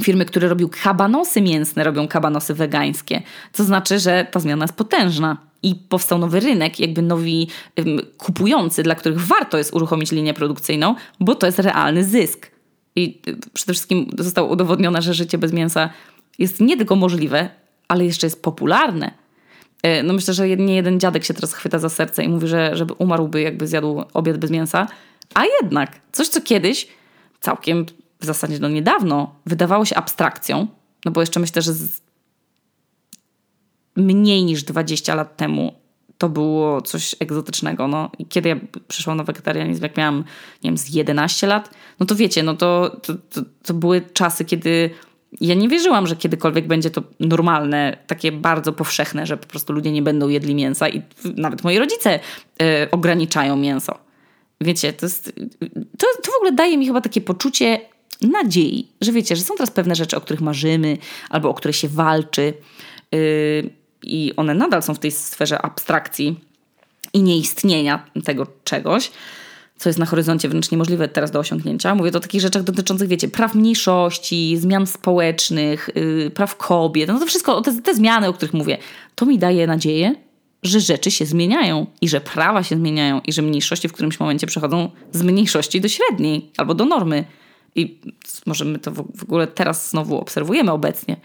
[0.00, 3.22] firmy, które robią kabanosy mięsne, robią kabanosy wegańskie.
[3.52, 7.48] Co znaczy, że ta zmiana jest potężna i powstał nowy rynek, jakby nowi
[8.18, 12.50] kupujący, dla których warto jest uruchomić linię produkcyjną, bo to jest realny zysk.
[12.96, 15.90] I y, przede wszystkim zostało udowodnione, że życie bez mięsa
[16.38, 17.48] jest nie tylko możliwe,
[17.88, 19.10] ale jeszcze jest popularne.
[19.86, 22.76] Y, no myślę, że nie jeden dziadek się teraz chwyta za serce i mówi, że
[22.76, 24.86] żeby umarłby, jakby zjadł obiad bez mięsa.
[25.34, 26.88] A jednak, coś co kiedyś,
[27.40, 27.86] całkiem
[28.20, 30.66] w zasadzie no niedawno, wydawało się abstrakcją,
[31.04, 31.72] no bo jeszcze myślę, że
[33.96, 35.74] mniej niż 20 lat temu
[36.18, 37.88] to było coś egzotycznego.
[37.88, 38.10] No.
[38.18, 38.56] I kiedy ja
[38.88, 40.24] przyszłam na wegetarianizm, jak miałam,
[40.64, 44.44] nie wiem, z 11 lat, no to wiecie, no to, to, to, to były czasy,
[44.44, 44.90] kiedy
[45.40, 49.92] ja nie wierzyłam, że kiedykolwiek będzie to normalne, takie bardzo powszechne, że po prostu ludzie
[49.92, 51.02] nie będą jedli mięsa i
[51.36, 52.20] nawet moi rodzice
[52.62, 53.98] y, ograniczają mięso.
[54.62, 55.32] Wiecie, to jest,
[55.98, 57.80] to, to w ogóle daje mi chyba takie poczucie
[58.20, 60.98] nadziei, że wiecie, że są teraz pewne rzeczy, o których marzymy
[61.30, 62.54] albo o które się walczy.
[63.12, 63.70] Yy,
[64.02, 66.40] i one nadal są w tej sferze abstrakcji
[67.12, 69.10] i nieistnienia tego czegoś,
[69.76, 71.94] co jest na horyzoncie wręcz niemożliwe teraz do osiągnięcia.
[71.94, 77.26] Mówię o takich rzeczach dotyczących, wiecie, praw mniejszości, zmian społecznych, yy, praw kobiet, no to
[77.26, 78.78] wszystko, te, te zmiany, o których mówię,
[79.14, 80.14] to mi daje nadzieję,
[80.62, 84.46] że rzeczy się zmieniają i że prawa się zmieniają i że mniejszości w którymś momencie
[84.46, 87.24] przechodzą z mniejszości do średniej albo do normy.
[87.74, 88.00] I
[88.46, 91.16] może my to w ogóle teraz znowu obserwujemy obecnie.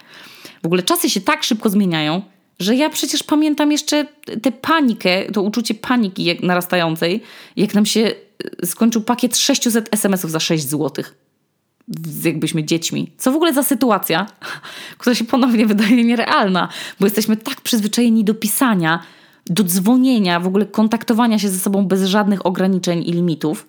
[0.63, 2.21] W ogóle czasy się tak szybko zmieniają,
[2.59, 4.05] że ja przecież pamiętam jeszcze
[4.41, 7.23] tę panikę, to uczucie paniki jak narastającej,
[7.55, 8.11] jak nam się
[8.61, 11.05] e, skończył pakiet 600 SMS-ów za 6 zł.
[12.23, 13.11] Jakbyśmy dziećmi.
[13.17, 14.27] Co w ogóle za sytuacja,
[14.97, 16.69] która się ponownie wydaje nierealna,
[16.99, 19.03] bo jesteśmy tak przyzwyczajeni do pisania,
[19.49, 23.67] do dzwonienia, w ogóle kontaktowania się ze sobą bez żadnych ograniczeń i limitów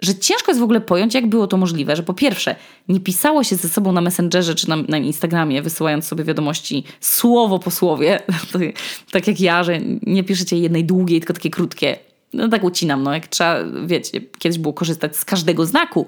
[0.00, 2.56] że ciężko jest w ogóle pojąć, jak było to możliwe, że po pierwsze,
[2.88, 7.58] nie pisało się ze sobą na Messengerze czy na, na Instagramie, wysyłając sobie wiadomości słowo
[7.58, 8.20] po słowie,
[9.12, 11.98] tak jak ja, że nie piszecie jednej długiej, tylko takie krótkie.
[12.32, 16.06] No tak ucinam, no jak trzeba, wiecie, kiedyś było korzystać z każdego znaku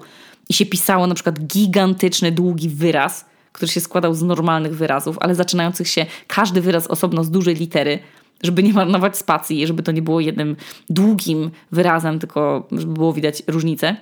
[0.49, 5.35] i się pisało na przykład gigantyczny, długi wyraz, który się składał z normalnych wyrazów, ale
[5.35, 7.99] zaczynających się każdy wyraz osobno z dużej litery,
[8.43, 10.55] żeby nie marnować spacji, żeby to nie było jednym
[10.89, 13.95] długim wyrazem, tylko żeby było widać różnicę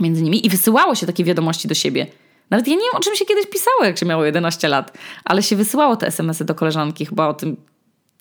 [0.00, 0.46] między nimi.
[0.46, 2.06] I wysyłało się takie wiadomości do siebie.
[2.50, 5.42] Nawet ja nie wiem, o czym się kiedyś pisało, jak się miało 11 lat, ale
[5.42, 7.56] się wysyłało te SMS-y do koleżanki chyba o tym,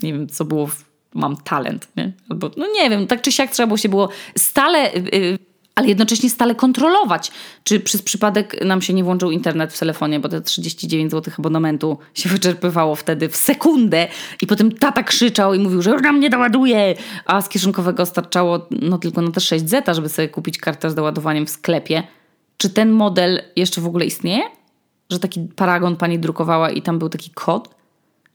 [0.03, 2.11] nie wiem, co było w mam talent, nie?
[2.29, 5.48] Albo, no nie wiem, tak czy siak trzeba było się było stale yy,
[5.79, 7.31] ale jednocześnie stale kontrolować,
[7.63, 11.97] czy przez przypadek nam się nie włączył internet w telefonie, bo te 39 zł abonamentu
[12.13, 14.07] się wyczerpywało wtedy w sekundę
[14.41, 18.67] i potem tata krzyczał i mówił, że już nam nie doładuje, a z kieszonkowego starczało
[18.71, 22.03] no tylko na te 6 zeta, żeby sobie kupić kartę z doładowaniem w sklepie.
[22.57, 24.43] Czy ten model jeszcze w ogóle istnieje?
[25.09, 27.78] Że taki paragon pani drukowała i tam był taki kod?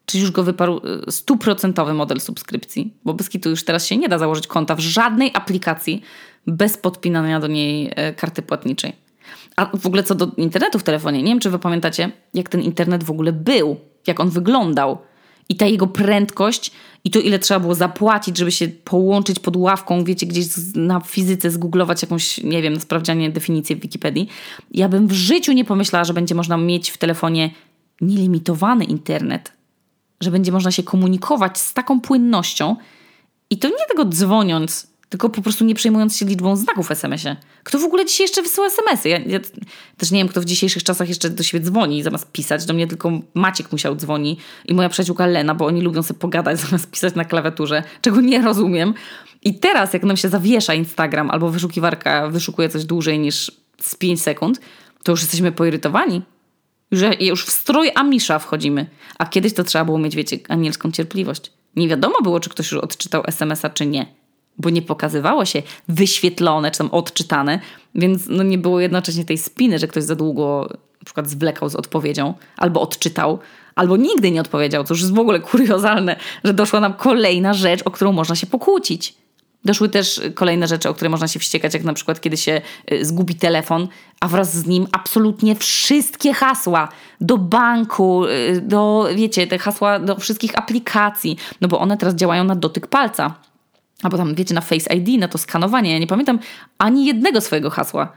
[0.06, 2.94] Czy już go wyparł stuprocentowy model subskrypcji?
[3.04, 6.02] Bo bez kitu już teraz się nie da założyć konta w żadnej aplikacji
[6.46, 8.92] bez podpinania do niej e, karty płatniczej.
[9.56, 12.62] A w ogóle co do internetu w telefonie, nie wiem czy wy pamiętacie, jak ten
[12.62, 14.98] internet w ogóle był, jak on wyglądał.
[15.48, 16.70] I ta jego prędkość,
[17.04, 21.50] i to ile trzeba było zapłacić, żeby się połączyć pod ławką, wiecie, gdzieś na fizyce
[21.50, 24.28] zgooglować jakąś, nie wiem, sprawdzianie definicji w Wikipedii.
[24.70, 27.50] Ja bym w życiu nie pomyślała, że będzie można mieć w telefonie
[28.00, 29.52] nielimitowany internet,
[30.24, 32.76] że będzie można się komunikować z taką płynnością
[33.50, 37.36] i to nie tego dzwoniąc tylko po prostu nie przejmując się liczbą znaków w SMS-ie.
[37.62, 39.08] Kto w ogóle dzisiaj jeszcze wysyła SMS-y?
[39.08, 39.40] Ja, ja,
[39.96, 42.64] też nie wiem, kto w dzisiejszych czasach jeszcze do siebie dzwoni zamiast pisać.
[42.66, 46.58] Do mnie tylko Maciek musiał dzwoni i moja przyjaciółka Lena, bo oni lubią sobie pogadać
[46.66, 48.94] zamiast pisać na klawiaturze, czego nie rozumiem.
[49.42, 54.22] I teraz, jak nam się zawiesza Instagram albo wyszukiwarka wyszukuje coś dłużej niż z 5
[54.22, 54.60] sekund,
[55.02, 56.22] to już jesteśmy poirytowani.
[56.90, 58.86] Już, już w strój Amisza wchodzimy.
[59.18, 61.52] A kiedyś to trzeba było mieć, wiecie, anielską cierpliwość.
[61.76, 64.06] Nie wiadomo było, czy ktoś już odczytał SMS-a, czy nie.
[64.58, 67.60] Bo nie pokazywało się wyświetlone, czy tam odczytane,
[67.94, 70.68] więc no nie było jednocześnie tej spiny, że ktoś za długo
[71.00, 73.38] na przykład zwlekał z odpowiedzią, albo odczytał,
[73.74, 77.80] albo nigdy nie odpowiedział, co już jest w ogóle kuriozalne, że doszła nam kolejna rzecz,
[77.84, 79.14] o którą można się pokłócić.
[79.64, 82.60] Doszły też kolejne rzeczy, o które można się wściekać, jak na przykład kiedy się
[82.92, 83.88] y, zgubi telefon,
[84.20, 86.88] a wraz z nim absolutnie wszystkie hasła
[87.20, 92.44] do banku, y, do, wiecie, te hasła do wszystkich aplikacji, no bo one teraz działają
[92.44, 93.34] na dotyk palca.
[94.02, 95.92] Albo tam, wiecie, na Face ID, na to skanowanie.
[95.92, 96.38] Ja nie pamiętam
[96.78, 98.12] ani jednego swojego hasła,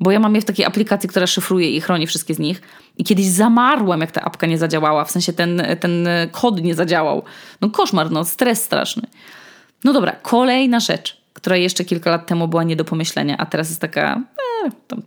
[0.00, 2.62] bo ja mam je w takiej aplikacji, która szyfruje i chroni wszystkie z nich.
[2.98, 7.22] I kiedyś zamarłam, jak ta apka nie zadziałała, w sensie ten, ten kod nie zadziałał.
[7.60, 9.02] No koszmar, no stres straszny.
[9.84, 13.68] No dobra, kolejna rzecz, która jeszcze kilka lat temu była nie do pomyślenia, a teraz
[13.68, 14.22] jest taka,
[14.66, 15.02] e, tam,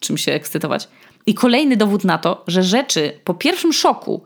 [0.00, 0.88] czym się ekscytować.
[1.26, 4.24] I kolejny dowód na to, że rzeczy po pierwszym szoku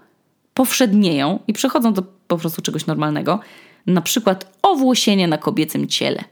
[0.55, 3.41] powszednieją i przechodzą do po prostu czegoś normalnego.
[3.87, 6.25] Na przykład owłosienie na kobiecym ciele.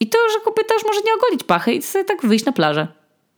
[0.00, 2.88] I to, że kobieta już może nie ogolić pachy i sobie tak wyjść na plażę.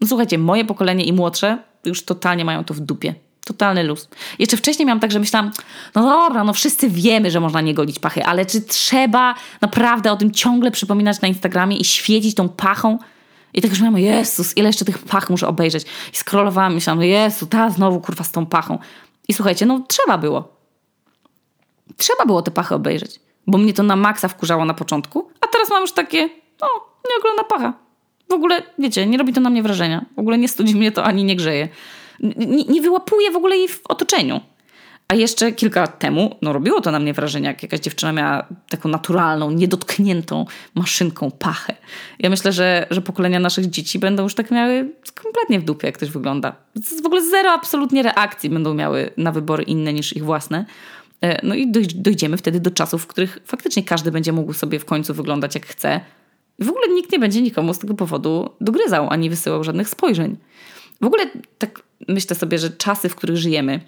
[0.00, 3.14] No słuchajcie, moje pokolenie i młodsze już totalnie mają to w dupie.
[3.44, 4.08] Totalny luz.
[4.38, 5.50] Jeszcze wcześniej miałam tak, że myślałam,
[5.94, 10.16] no dobra, no wszyscy wiemy, że można nie golić pachy, ale czy trzeba naprawdę o
[10.16, 12.98] tym ciągle przypominać na Instagramie i świecić tą pachą?
[13.54, 15.84] I tak już miałam, Jezus, ile jeszcze tych pach muszę obejrzeć?
[16.12, 18.78] I scrollowałam, myślałam, Jezu, ta znowu kurwa z tą pachą.
[19.28, 20.56] I słuchajcie, no trzeba było.
[21.96, 25.70] Trzeba było te pachy obejrzeć, bo mnie to na maksa wkurzało na początku, a teraz
[25.70, 26.28] mam już takie,
[26.60, 26.68] no,
[27.10, 27.72] nie ogląda pacha.
[28.28, 30.04] W ogóle, wiecie, nie robi to na mnie wrażenia.
[30.16, 31.68] W ogóle nie studzi mnie to ani nie grzeje
[32.20, 34.40] nie, nie wyłapuje w ogóle jej w otoczeniu.
[35.08, 38.46] A jeszcze kilka lat temu, no robiło to na mnie wrażenie, jak jakaś dziewczyna miała
[38.68, 41.74] taką naturalną, niedotkniętą maszynką pachę.
[42.18, 45.96] Ja myślę, że, że pokolenia naszych dzieci będą już tak miały kompletnie w dupie, jak
[45.96, 46.56] ktoś wygląda.
[47.02, 50.64] W ogóle zero absolutnie reakcji będą miały na wybory inne niż ich własne.
[51.20, 54.84] E, no i dojdziemy wtedy do czasów, w których faktycznie każdy będzie mógł sobie w
[54.84, 56.00] końcu wyglądać jak chce.
[56.58, 60.36] I w ogóle nikt nie będzie nikomu z tego powodu dogryzał, ani wysyłał żadnych spojrzeń.
[61.00, 61.26] W ogóle
[61.58, 63.80] tak myślę sobie, że czasy, w których żyjemy,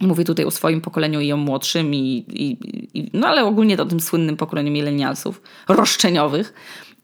[0.00, 2.56] mówię tutaj o swoim pokoleniu i o młodszym, i, i,
[2.98, 6.54] i no ale ogólnie o tym słynnym pokoleniu milenialsów, roszczeniowych,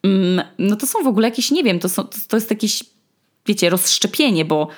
[0.02, 2.84] mm, no to są w ogóle jakieś, nie wiem, to, są, to jest jakieś,
[3.46, 4.68] wiecie, rozszczepienie, bo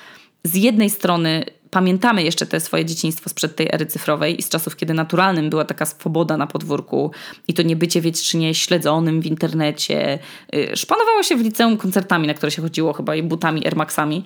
[0.43, 4.75] z jednej strony pamiętamy jeszcze te swoje dzieciństwo sprzed tej ery cyfrowej i z czasów,
[4.75, 7.11] kiedy naturalnym była taka swoboda na podwórku
[7.47, 10.19] i to nie bycie wiecznie śledzonym w internecie.
[10.55, 14.23] Y, szpanowało się w liceum koncertami, na które się chodziło chyba i butami, Air Maxami,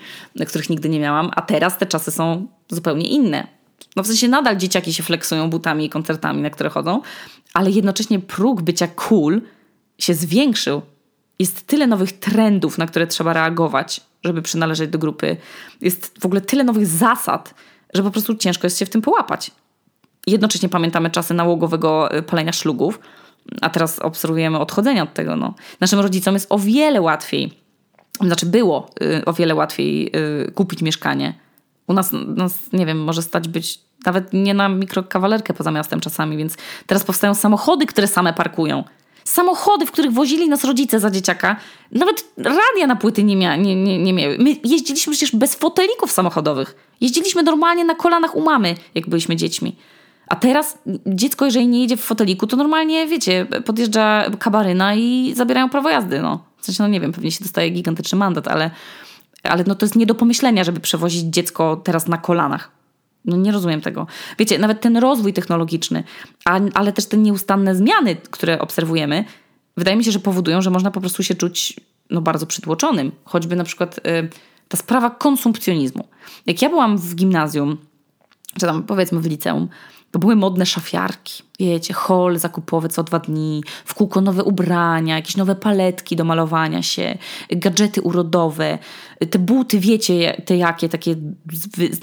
[0.47, 3.47] których nigdy nie miałam, a teraz te czasy są zupełnie inne.
[3.95, 7.01] No w sensie nadal dzieciaki się flexują butami i koncertami, na które chodzą,
[7.53, 9.41] ale jednocześnie próg bycia cool
[9.99, 10.81] się zwiększył.
[11.39, 15.37] Jest tyle nowych trendów, na które trzeba reagować, żeby przynależeć do grupy.
[15.81, 17.53] Jest w ogóle tyle nowych zasad,
[17.93, 19.51] że po prostu ciężko jest się w tym połapać.
[20.27, 22.99] Jednocześnie pamiętamy czasy nałogowego y, palenia szlugów,
[23.61, 25.35] a teraz obserwujemy odchodzenia od tego.
[25.35, 25.53] No.
[25.79, 27.53] Naszym rodzicom jest o wiele łatwiej,
[28.21, 30.11] znaczy było y, o wiele łatwiej
[30.47, 31.33] y, kupić mieszkanie.
[31.87, 36.37] U nas, nas, nie wiem, może stać być nawet nie na mikrokawalerkę poza miastem czasami,
[36.37, 38.83] więc teraz powstają samochody, które same parkują
[39.27, 41.55] samochody, w których wozili nas rodzice za dzieciaka,
[41.91, 44.37] nawet radia na płyty nie, mia, nie, nie, nie miały.
[44.39, 46.75] My jeździliśmy przecież bez fotelików samochodowych.
[47.01, 49.75] Jeździliśmy normalnie na kolanach u mamy, jak byliśmy dziećmi.
[50.27, 55.69] A teraz dziecko, jeżeli nie jedzie w foteliku, to normalnie, wiecie, podjeżdża kabaryna i zabierają
[55.69, 56.21] prawo jazdy.
[56.21, 56.43] No.
[56.57, 58.71] W sensie, no nie wiem, pewnie się dostaje gigantyczny mandat, ale,
[59.43, 62.71] ale no to jest nie do pomyślenia, żeby przewozić dziecko teraz na kolanach.
[63.27, 64.07] No nie rozumiem tego.
[64.39, 66.03] Wiecie, nawet ten rozwój technologiczny,
[66.45, 69.25] a, ale też te nieustanne zmiany, które obserwujemy,
[69.77, 73.11] wydaje mi się, że powodują, że można po prostu się czuć no, bardzo przytłoczonym.
[73.25, 74.01] Choćby na przykład y,
[74.67, 76.07] ta sprawa konsumpcjonizmu.
[76.45, 77.77] Jak ja byłam w gimnazjum,
[78.59, 79.69] czy tam powiedzmy w liceum,
[80.11, 81.43] to były modne szafiarki.
[81.59, 86.83] Wiecie, hol zakupowy co dwa dni, w kółko nowe ubrania, jakieś nowe paletki do malowania
[86.83, 87.17] się,
[87.49, 88.77] gadżety urodowe,
[89.29, 91.15] te buty, wiecie, te jakie, takie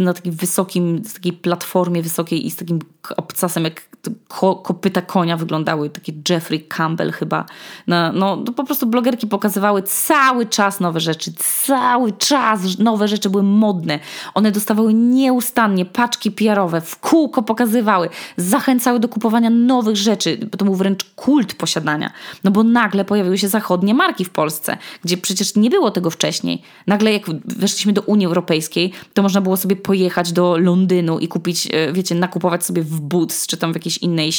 [0.01, 2.79] na takim wysokim, z takiej platformie wysokiej i z takim
[3.17, 3.83] obcasem jak
[4.29, 7.47] ko, kopyta konia wyglądały, takie Jeffrey Campbell chyba.
[7.87, 11.33] No, no, no po prostu blogerki pokazywały cały czas nowe rzeczy,
[11.67, 13.99] cały czas nowe rzeczy były modne.
[14.35, 20.65] One dostawały nieustannie paczki PR-owe, w kółko pokazywały, zachęcały do kupowania posiadania nowych rzeczy, to
[20.65, 22.11] był wręcz kult posiadania.
[22.45, 26.63] No bo nagle pojawiły się zachodnie marki w Polsce, gdzie przecież nie było tego wcześniej.
[26.87, 31.69] Nagle jak weszliśmy do Unii Europejskiej, to można było sobie pojechać do Londynu i kupić,
[31.71, 34.31] e, wiecie, nakupować sobie w Boots, czy tam w jakiejś innej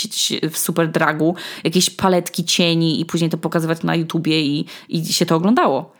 [0.51, 5.35] w Superdragu jakieś paletki cieni i później to pokazywać na YouTubie i, i się to
[5.35, 5.95] oglądało.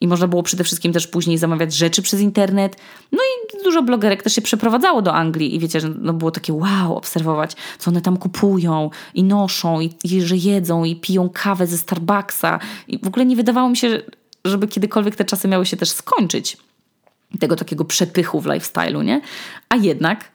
[0.00, 2.76] I można było przede wszystkim też później zamawiać rzeczy przez internet.
[3.12, 6.52] No i dużo blogerek też się przeprowadzało do Anglii i wiecie, że no było takie
[6.52, 11.66] wow, obserwować, co one tam kupują i noszą, i, i że jedzą, i piją kawę
[11.66, 12.58] ze Starbucksa.
[12.88, 14.02] I w ogóle nie wydawało mi się,
[14.44, 16.56] żeby kiedykolwiek te czasy miały się też skończyć.
[17.40, 19.20] Tego takiego przepychu w lifestyle'u, nie?
[19.68, 20.30] A jednak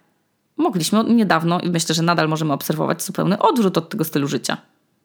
[0.58, 4.58] mogliśmy niedawno i myślę, że nadal możemy obserwować zupełny odwrót od tego stylu życia.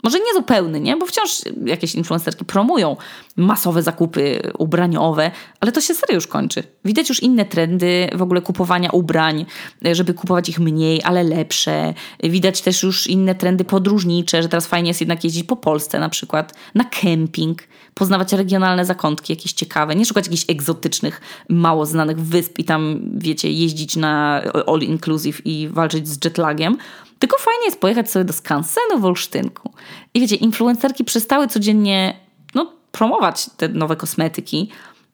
[0.03, 0.97] Może nie zupełny, nie?
[0.97, 1.31] Bo wciąż
[1.65, 2.97] jakieś influencerki promują
[3.37, 5.31] masowe zakupy ubraniowe,
[5.61, 6.63] ale to się serio już kończy.
[6.85, 9.47] Widać już inne trendy w ogóle kupowania ubrań,
[9.93, 11.95] żeby kupować ich mniej, ale lepsze.
[12.23, 16.09] Widać też już inne trendy podróżnicze, że teraz fajnie jest jednak jeździć po Polsce na
[16.09, 17.63] przykład, na kemping,
[17.95, 23.51] poznawać regionalne zakątki jakieś ciekawe, nie szukać jakichś egzotycznych, mało znanych wysp i tam, wiecie,
[23.51, 26.79] jeździć na all inclusive i walczyć z jetlagiem,
[27.19, 29.73] tylko fajnie jest pojechać sobie do skansenu w Olsztynku.
[30.15, 32.21] I wiecie, influencerki przestały codziennie
[32.55, 34.71] no, promować te nowe kosmetyki,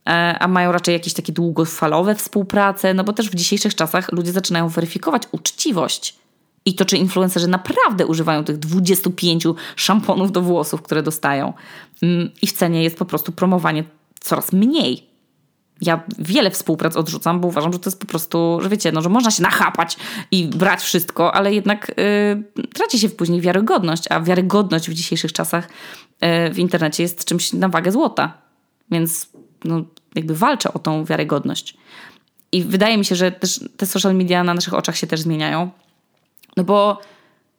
[0.06, 4.32] e, a mają raczej jakieś takie długofalowe współprace, no bo też w dzisiejszych czasach ludzie
[4.32, 6.16] zaczynają weryfikować uczciwość.
[6.64, 9.44] I to, czy influencerzy naprawdę używają tych 25
[9.76, 11.52] szamponów do włosów, które dostają.
[12.02, 13.84] Mm, I w cenie jest po prostu promowanie
[14.20, 15.12] coraz mniej
[15.83, 19.09] ja wiele współprac odrzucam, bo uważam, że to jest po prostu, że wiecie, no, że
[19.09, 19.97] można się nachapać
[20.31, 21.92] i brać wszystko, ale jednak
[22.59, 25.68] yy, traci się później wiarygodność, a wiarygodność w dzisiejszych czasach
[26.21, 28.38] yy, w internecie jest czymś na wagę złota.
[28.90, 29.29] Więc
[29.64, 31.77] no, jakby walczę o tą wiarygodność.
[32.53, 35.71] I wydaje mi się, że też te social media na naszych oczach się też zmieniają.
[36.57, 37.01] No bo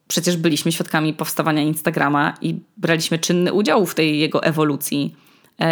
[0.08, 5.16] przecież byliśmy świadkami powstawania Instagrama i braliśmy czynny udział w tej jego ewolucji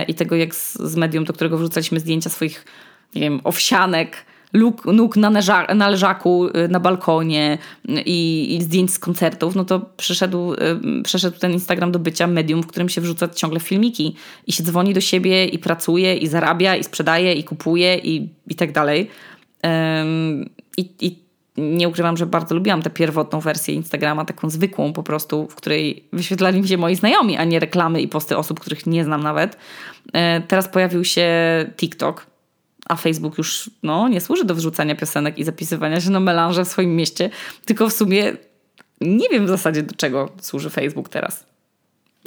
[0.07, 2.65] i tego, jak z, z medium, do którego wrzucaliśmy zdjęcia swoich,
[3.15, 7.57] nie wiem, owsianek, luk, nóg na, neża, na leżaku y, na balkonie
[8.05, 10.57] i, i, zdjęć z koncertów, no to przyszedł, y,
[11.03, 14.15] przeszedł ten Instagram do bycia medium, w którym się wrzuca ciągle filmiki
[14.47, 18.55] i się dzwoni do siebie i pracuje i zarabia i sprzedaje i kupuje i, i
[18.55, 19.09] tak dalej.
[20.77, 21.19] I, I
[21.57, 26.03] nie ukrywam, że bardzo lubiłam tę pierwotną wersję Instagrama, taką zwykłą po prostu, w której
[26.13, 29.57] wyświetlali mi się moi znajomi, a nie reklamy i posty osób, których nie znam nawet.
[30.13, 31.25] E, teraz pojawił się
[31.77, 32.25] TikTok,
[32.89, 36.67] a Facebook już no, nie służy do wrzucania piosenek i zapisywania się na melanże w
[36.67, 37.29] swoim mieście,
[37.65, 38.33] tylko w sumie
[39.01, 41.45] nie wiem w zasadzie do czego służy Facebook teraz.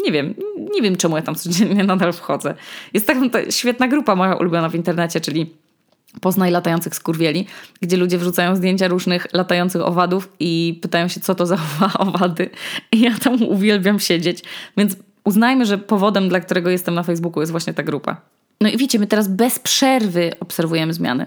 [0.04, 0.34] Nie wiem,
[0.74, 2.54] nie wiem czemu ja tam codziennie nadal wchodzę.
[2.94, 5.63] Jest taka świetna grupa moja ulubiona w internecie, czyli
[6.20, 7.46] Poznaj latających skurwieli,
[7.80, 11.58] gdzie ludzie wrzucają zdjęcia różnych latających owadów i pytają się, co to za
[11.98, 12.50] owady.
[12.92, 14.42] I ja tam uwielbiam siedzieć.
[14.76, 18.20] Więc uznajmy, że powodem, dla którego jestem na Facebooku, jest właśnie ta grupa.
[18.60, 21.26] No i wiecie, my teraz bez przerwy obserwujemy zmiany.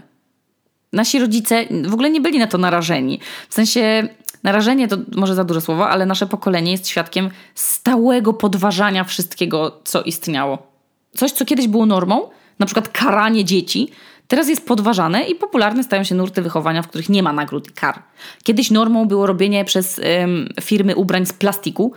[0.93, 3.19] Nasi rodzice w ogóle nie byli na to narażeni.
[3.49, 4.07] W sensie,
[4.43, 10.01] narażenie to może za duże słowo, ale nasze pokolenie jest świadkiem stałego podważania wszystkiego, co
[10.01, 10.71] istniało.
[11.15, 13.91] Coś, co kiedyś było normą, na przykład karanie dzieci,
[14.27, 17.71] Teraz jest podważane i popularne stają się nurty wychowania, w których nie ma nagród i
[17.71, 18.03] kar.
[18.43, 21.93] Kiedyś normą było robienie przez ym, firmy ubrań z plastiku,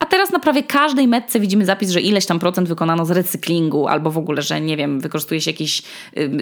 [0.00, 3.88] a teraz na prawie każdej metce widzimy zapis, że ileś tam procent wykonano z recyklingu,
[3.88, 5.82] albo w ogóle, że nie wiem, wykorzystuje się jakieś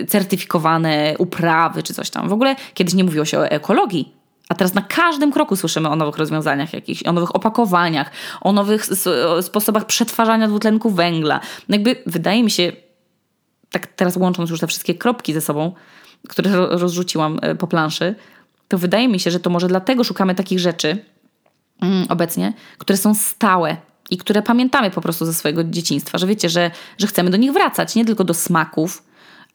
[0.08, 2.28] certyfikowane uprawy czy coś tam.
[2.28, 4.12] W ogóle kiedyś nie mówiło się o ekologii.
[4.48, 8.86] A teraz na każdym kroku słyszymy o nowych rozwiązaniach jakichś, o nowych opakowaniach, o nowych
[9.40, 11.40] sposobach przetwarzania dwutlenku węgla.
[11.68, 12.72] No jakby wydaje mi się,
[13.70, 15.72] tak teraz łącząc już te wszystkie kropki ze sobą,
[16.28, 18.14] które rozrzuciłam e, po planszy,
[18.68, 21.04] to wydaje mi się, że to może dlatego szukamy takich rzeczy
[21.82, 23.76] mm, obecnie, które są stałe
[24.10, 27.52] i które pamiętamy po prostu ze swojego dzieciństwa, że wiecie, że, że chcemy do nich
[27.52, 29.02] wracać, nie tylko do smaków,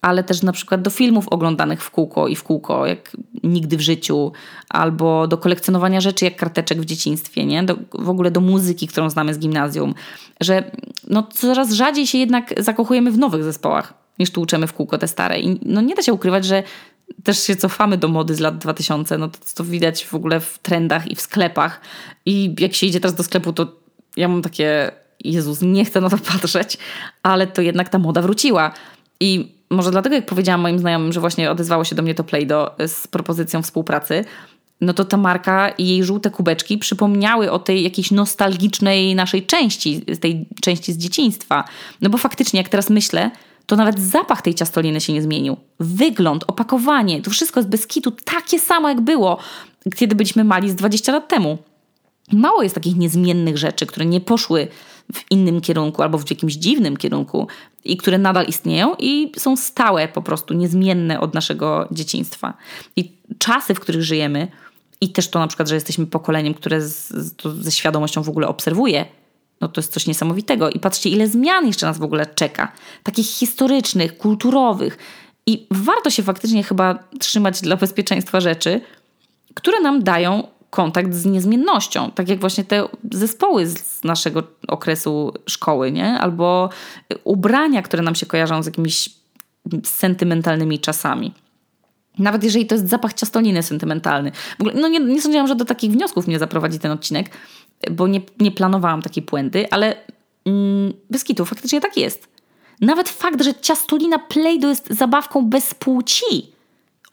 [0.01, 3.81] ale też na przykład do filmów oglądanych w kółko i w kółko, jak nigdy w
[3.81, 4.31] życiu,
[4.69, 7.63] albo do kolekcjonowania rzeczy jak karteczek w dzieciństwie, nie?
[7.63, 9.93] Do, w ogóle do muzyki, którą znamy z gimnazjum,
[10.41, 10.71] że
[11.07, 15.39] no, coraz rzadziej się jednak zakochujemy w nowych zespołach niż tłuczemy w kółko te stare.
[15.39, 16.63] I no nie da się ukrywać, że
[17.23, 20.59] też się cofamy do mody z lat 2000, no to, to widać w ogóle w
[20.59, 21.81] trendach i w sklepach.
[22.25, 23.67] I jak się idzie teraz do sklepu, to
[24.17, 24.91] ja mam takie,
[25.23, 26.77] Jezus, nie chcę na to patrzeć,
[27.23, 28.71] ale to jednak ta moda wróciła.
[29.19, 32.87] I może dlatego, jak powiedziałam moim znajomym, że właśnie odezwało się do mnie to Play-Doh
[32.87, 34.25] z propozycją współpracy,
[34.81, 40.01] no to ta marka i jej żółte kubeczki przypomniały o tej jakiejś nostalgicznej naszej części,
[40.01, 41.63] tej części z dzieciństwa.
[42.01, 43.31] No bo faktycznie, jak teraz myślę,
[43.65, 45.57] to nawet zapach tej ciastoliny się nie zmienił.
[45.79, 49.37] Wygląd, opakowanie, to wszystko jest bez kitu takie samo jak było,
[49.95, 51.57] kiedy byliśmy mali z 20 lat temu.
[52.31, 54.67] Mało jest takich niezmiennych rzeczy, które nie poszły
[55.13, 57.47] w innym kierunku albo w jakimś dziwnym kierunku
[57.85, 62.53] i które nadal istnieją i są stałe, po prostu niezmienne od naszego dzieciństwa.
[62.95, 64.47] I czasy, w których żyjemy,
[65.01, 67.13] i też to na przykład, że jesteśmy pokoleniem, które z,
[67.61, 69.05] ze świadomością w ogóle obserwuje,
[69.63, 70.69] no to jest coś niesamowitego.
[70.69, 72.71] I patrzcie, ile zmian jeszcze nas w ogóle czeka.
[73.03, 74.97] Takich historycznych, kulturowych.
[75.45, 78.81] I warto się faktycznie chyba trzymać dla bezpieczeństwa rzeczy,
[79.53, 82.11] które nam dają kontakt z niezmiennością.
[82.11, 86.19] Tak jak właśnie te zespoły z naszego okresu szkoły, nie?
[86.19, 86.69] Albo
[87.23, 89.09] ubrania, które nam się kojarzą z jakimiś
[89.83, 91.33] sentymentalnymi czasami.
[92.19, 94.31] Nawet jeżeli to jest zapach ciastoliny sentymentalny.
[94.59, 97.29] Ogóle, no nie, nie sądziłam, że do takich wniosków mnie zaprowadzi ten odcinek,
[97.91, 99.95] bo nie, nie planowałam takiej puenty, ale
[100.45, 102.27] mm, bez kitu, faktycznie tak jest.
[102.81, 106.53] Nawet fakt, że ciastolina Play-Doh jest zabawką bez płci,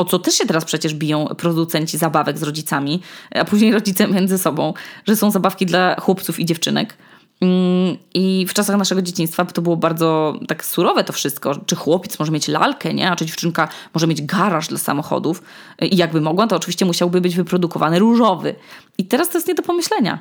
[0.00, 3.02] o co też się teraz przecież biją producenci zabawek z rodzicami,
[3.34, 4.74] a później rodzice między sobą,
[5.06, 6.96] że są zabawki dla chłopców i dziewczynek.
[7.40, 11.54] Mm, I w czasach naszego dzieciństwa to było bardzo tak surowe to wszystko.
[11.66, 13.10] Czy chłopiec może mieć lalkę, nie?
[13.10, 15.42] a czy dziewczynka może mieć garaż dla samochodów.
[15.82, 18.54] I jakby mogła, to oczywiście musiałby być wyprodukowany różowy.
[18.98, 20.18] I teraz to jest nie do pomyślenia.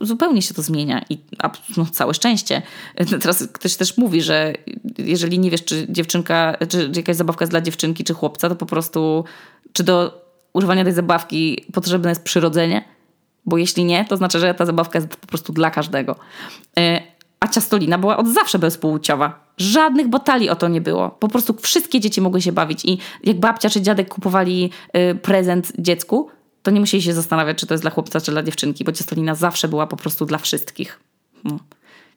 [0.00, 1.18] Zupełnie się to zmienia i
[1.76, 2.62] no, całe szczęście.
[3.22, 4.52] Teraz ktoś też mówi, że
[4.98, 8.66] jeżeli nie wiesz, czy dziewczynka, czy jakaś zabawka jest dla dziewczynki, czy chłopca, to po
[8.66, 9.24] prostu,
[9.72, 12.84] czy do używania tej zabawki potrzebne jest przyrodzenie,
[13.46, 16.16] bo jeśli nie, to znaczy, że ta zabawka jest po prostu dla każdego.
[16.78, 17.02] E,
[17.40, 19.48] a ciastolina była od zawsze bezpłciowa.
[19.58, 21.10] Żadnych batali o to nie było.
[21.10, 25.72] Po prostu wszystkie dzieci mogły się bawić i jak babcia czy dziadek kupowali e, prezent
[25.78, 26.30] dziecku,
[26.62, 29.34] to nie musieli się zastanawiać, czy to jest dla chłopca, czy dla dziewczynki, bo ciastolina
[29.34, 31.00] zawsze była po prostu dla wszystkich.
[31.44, 31.58] No.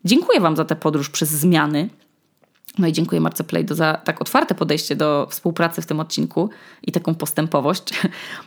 [0.06, 1.90] Dziękuję Wam za tę podróż przez zmiany.
[2.78, 6.50] No i dziękuję Marce Plejdo za tak otwarte podejście do współpracy w tym odcinku
[6.84, 7.84] i taką postępowość.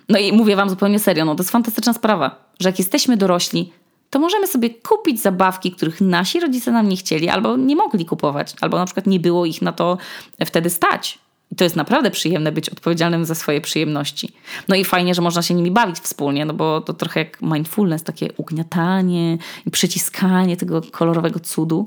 [0.09, 3.73] No i mówię Wam zupełnie serio, no to jest fantastyczna sprawa, że jak jesteśmy dorośli,
[4.11, 8.55] to możemy sobie kupić zabawki, których nasi rodzice nam nie chcieli albo nie mogli kupować,
[8.61, 9.99] albo na przykład nie było ich na to
[10.47, 11.19] wtedy stać.
[11.55, 14.33] I to jest naprawdę przyjemne być odpowiedzialnym za swoje przyjemności.
[14.69, 18.03] No i fajnie, że można się nimi bawić wspólnie, no bo to trochę jak mindfulness,
[18.03, 21.87] takie ugniatanie i przyciskanie tego kolorowego cudu.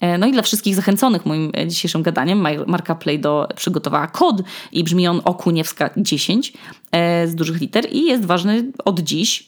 [0.00, 4.42] E, no i dla wszystkich zachęconych moim e, dzisiejszym gadaniem marka Playdo przygotowała kod
[4.72, 6.52] i brzmi on Okuniewska 10
[6.92, 9.46] e, z dużych liter i jest ważny od dziś,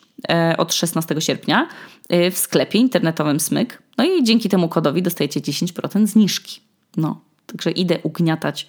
[0.59, 1.69] od 16 sierpnia
[2.11, 3.83] w sklepie internetowym Smyk.
[3.99, 6.61] No i dzięki temu kodowi dostajecie 10% zniżki.
[6.97, 8.69] No, także idę ugniatać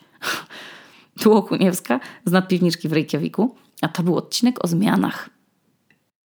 [1.22, 5.30] tu Okuniewska z nadpiwniczki w Reykjaviku, a to był odcinek o zmianach.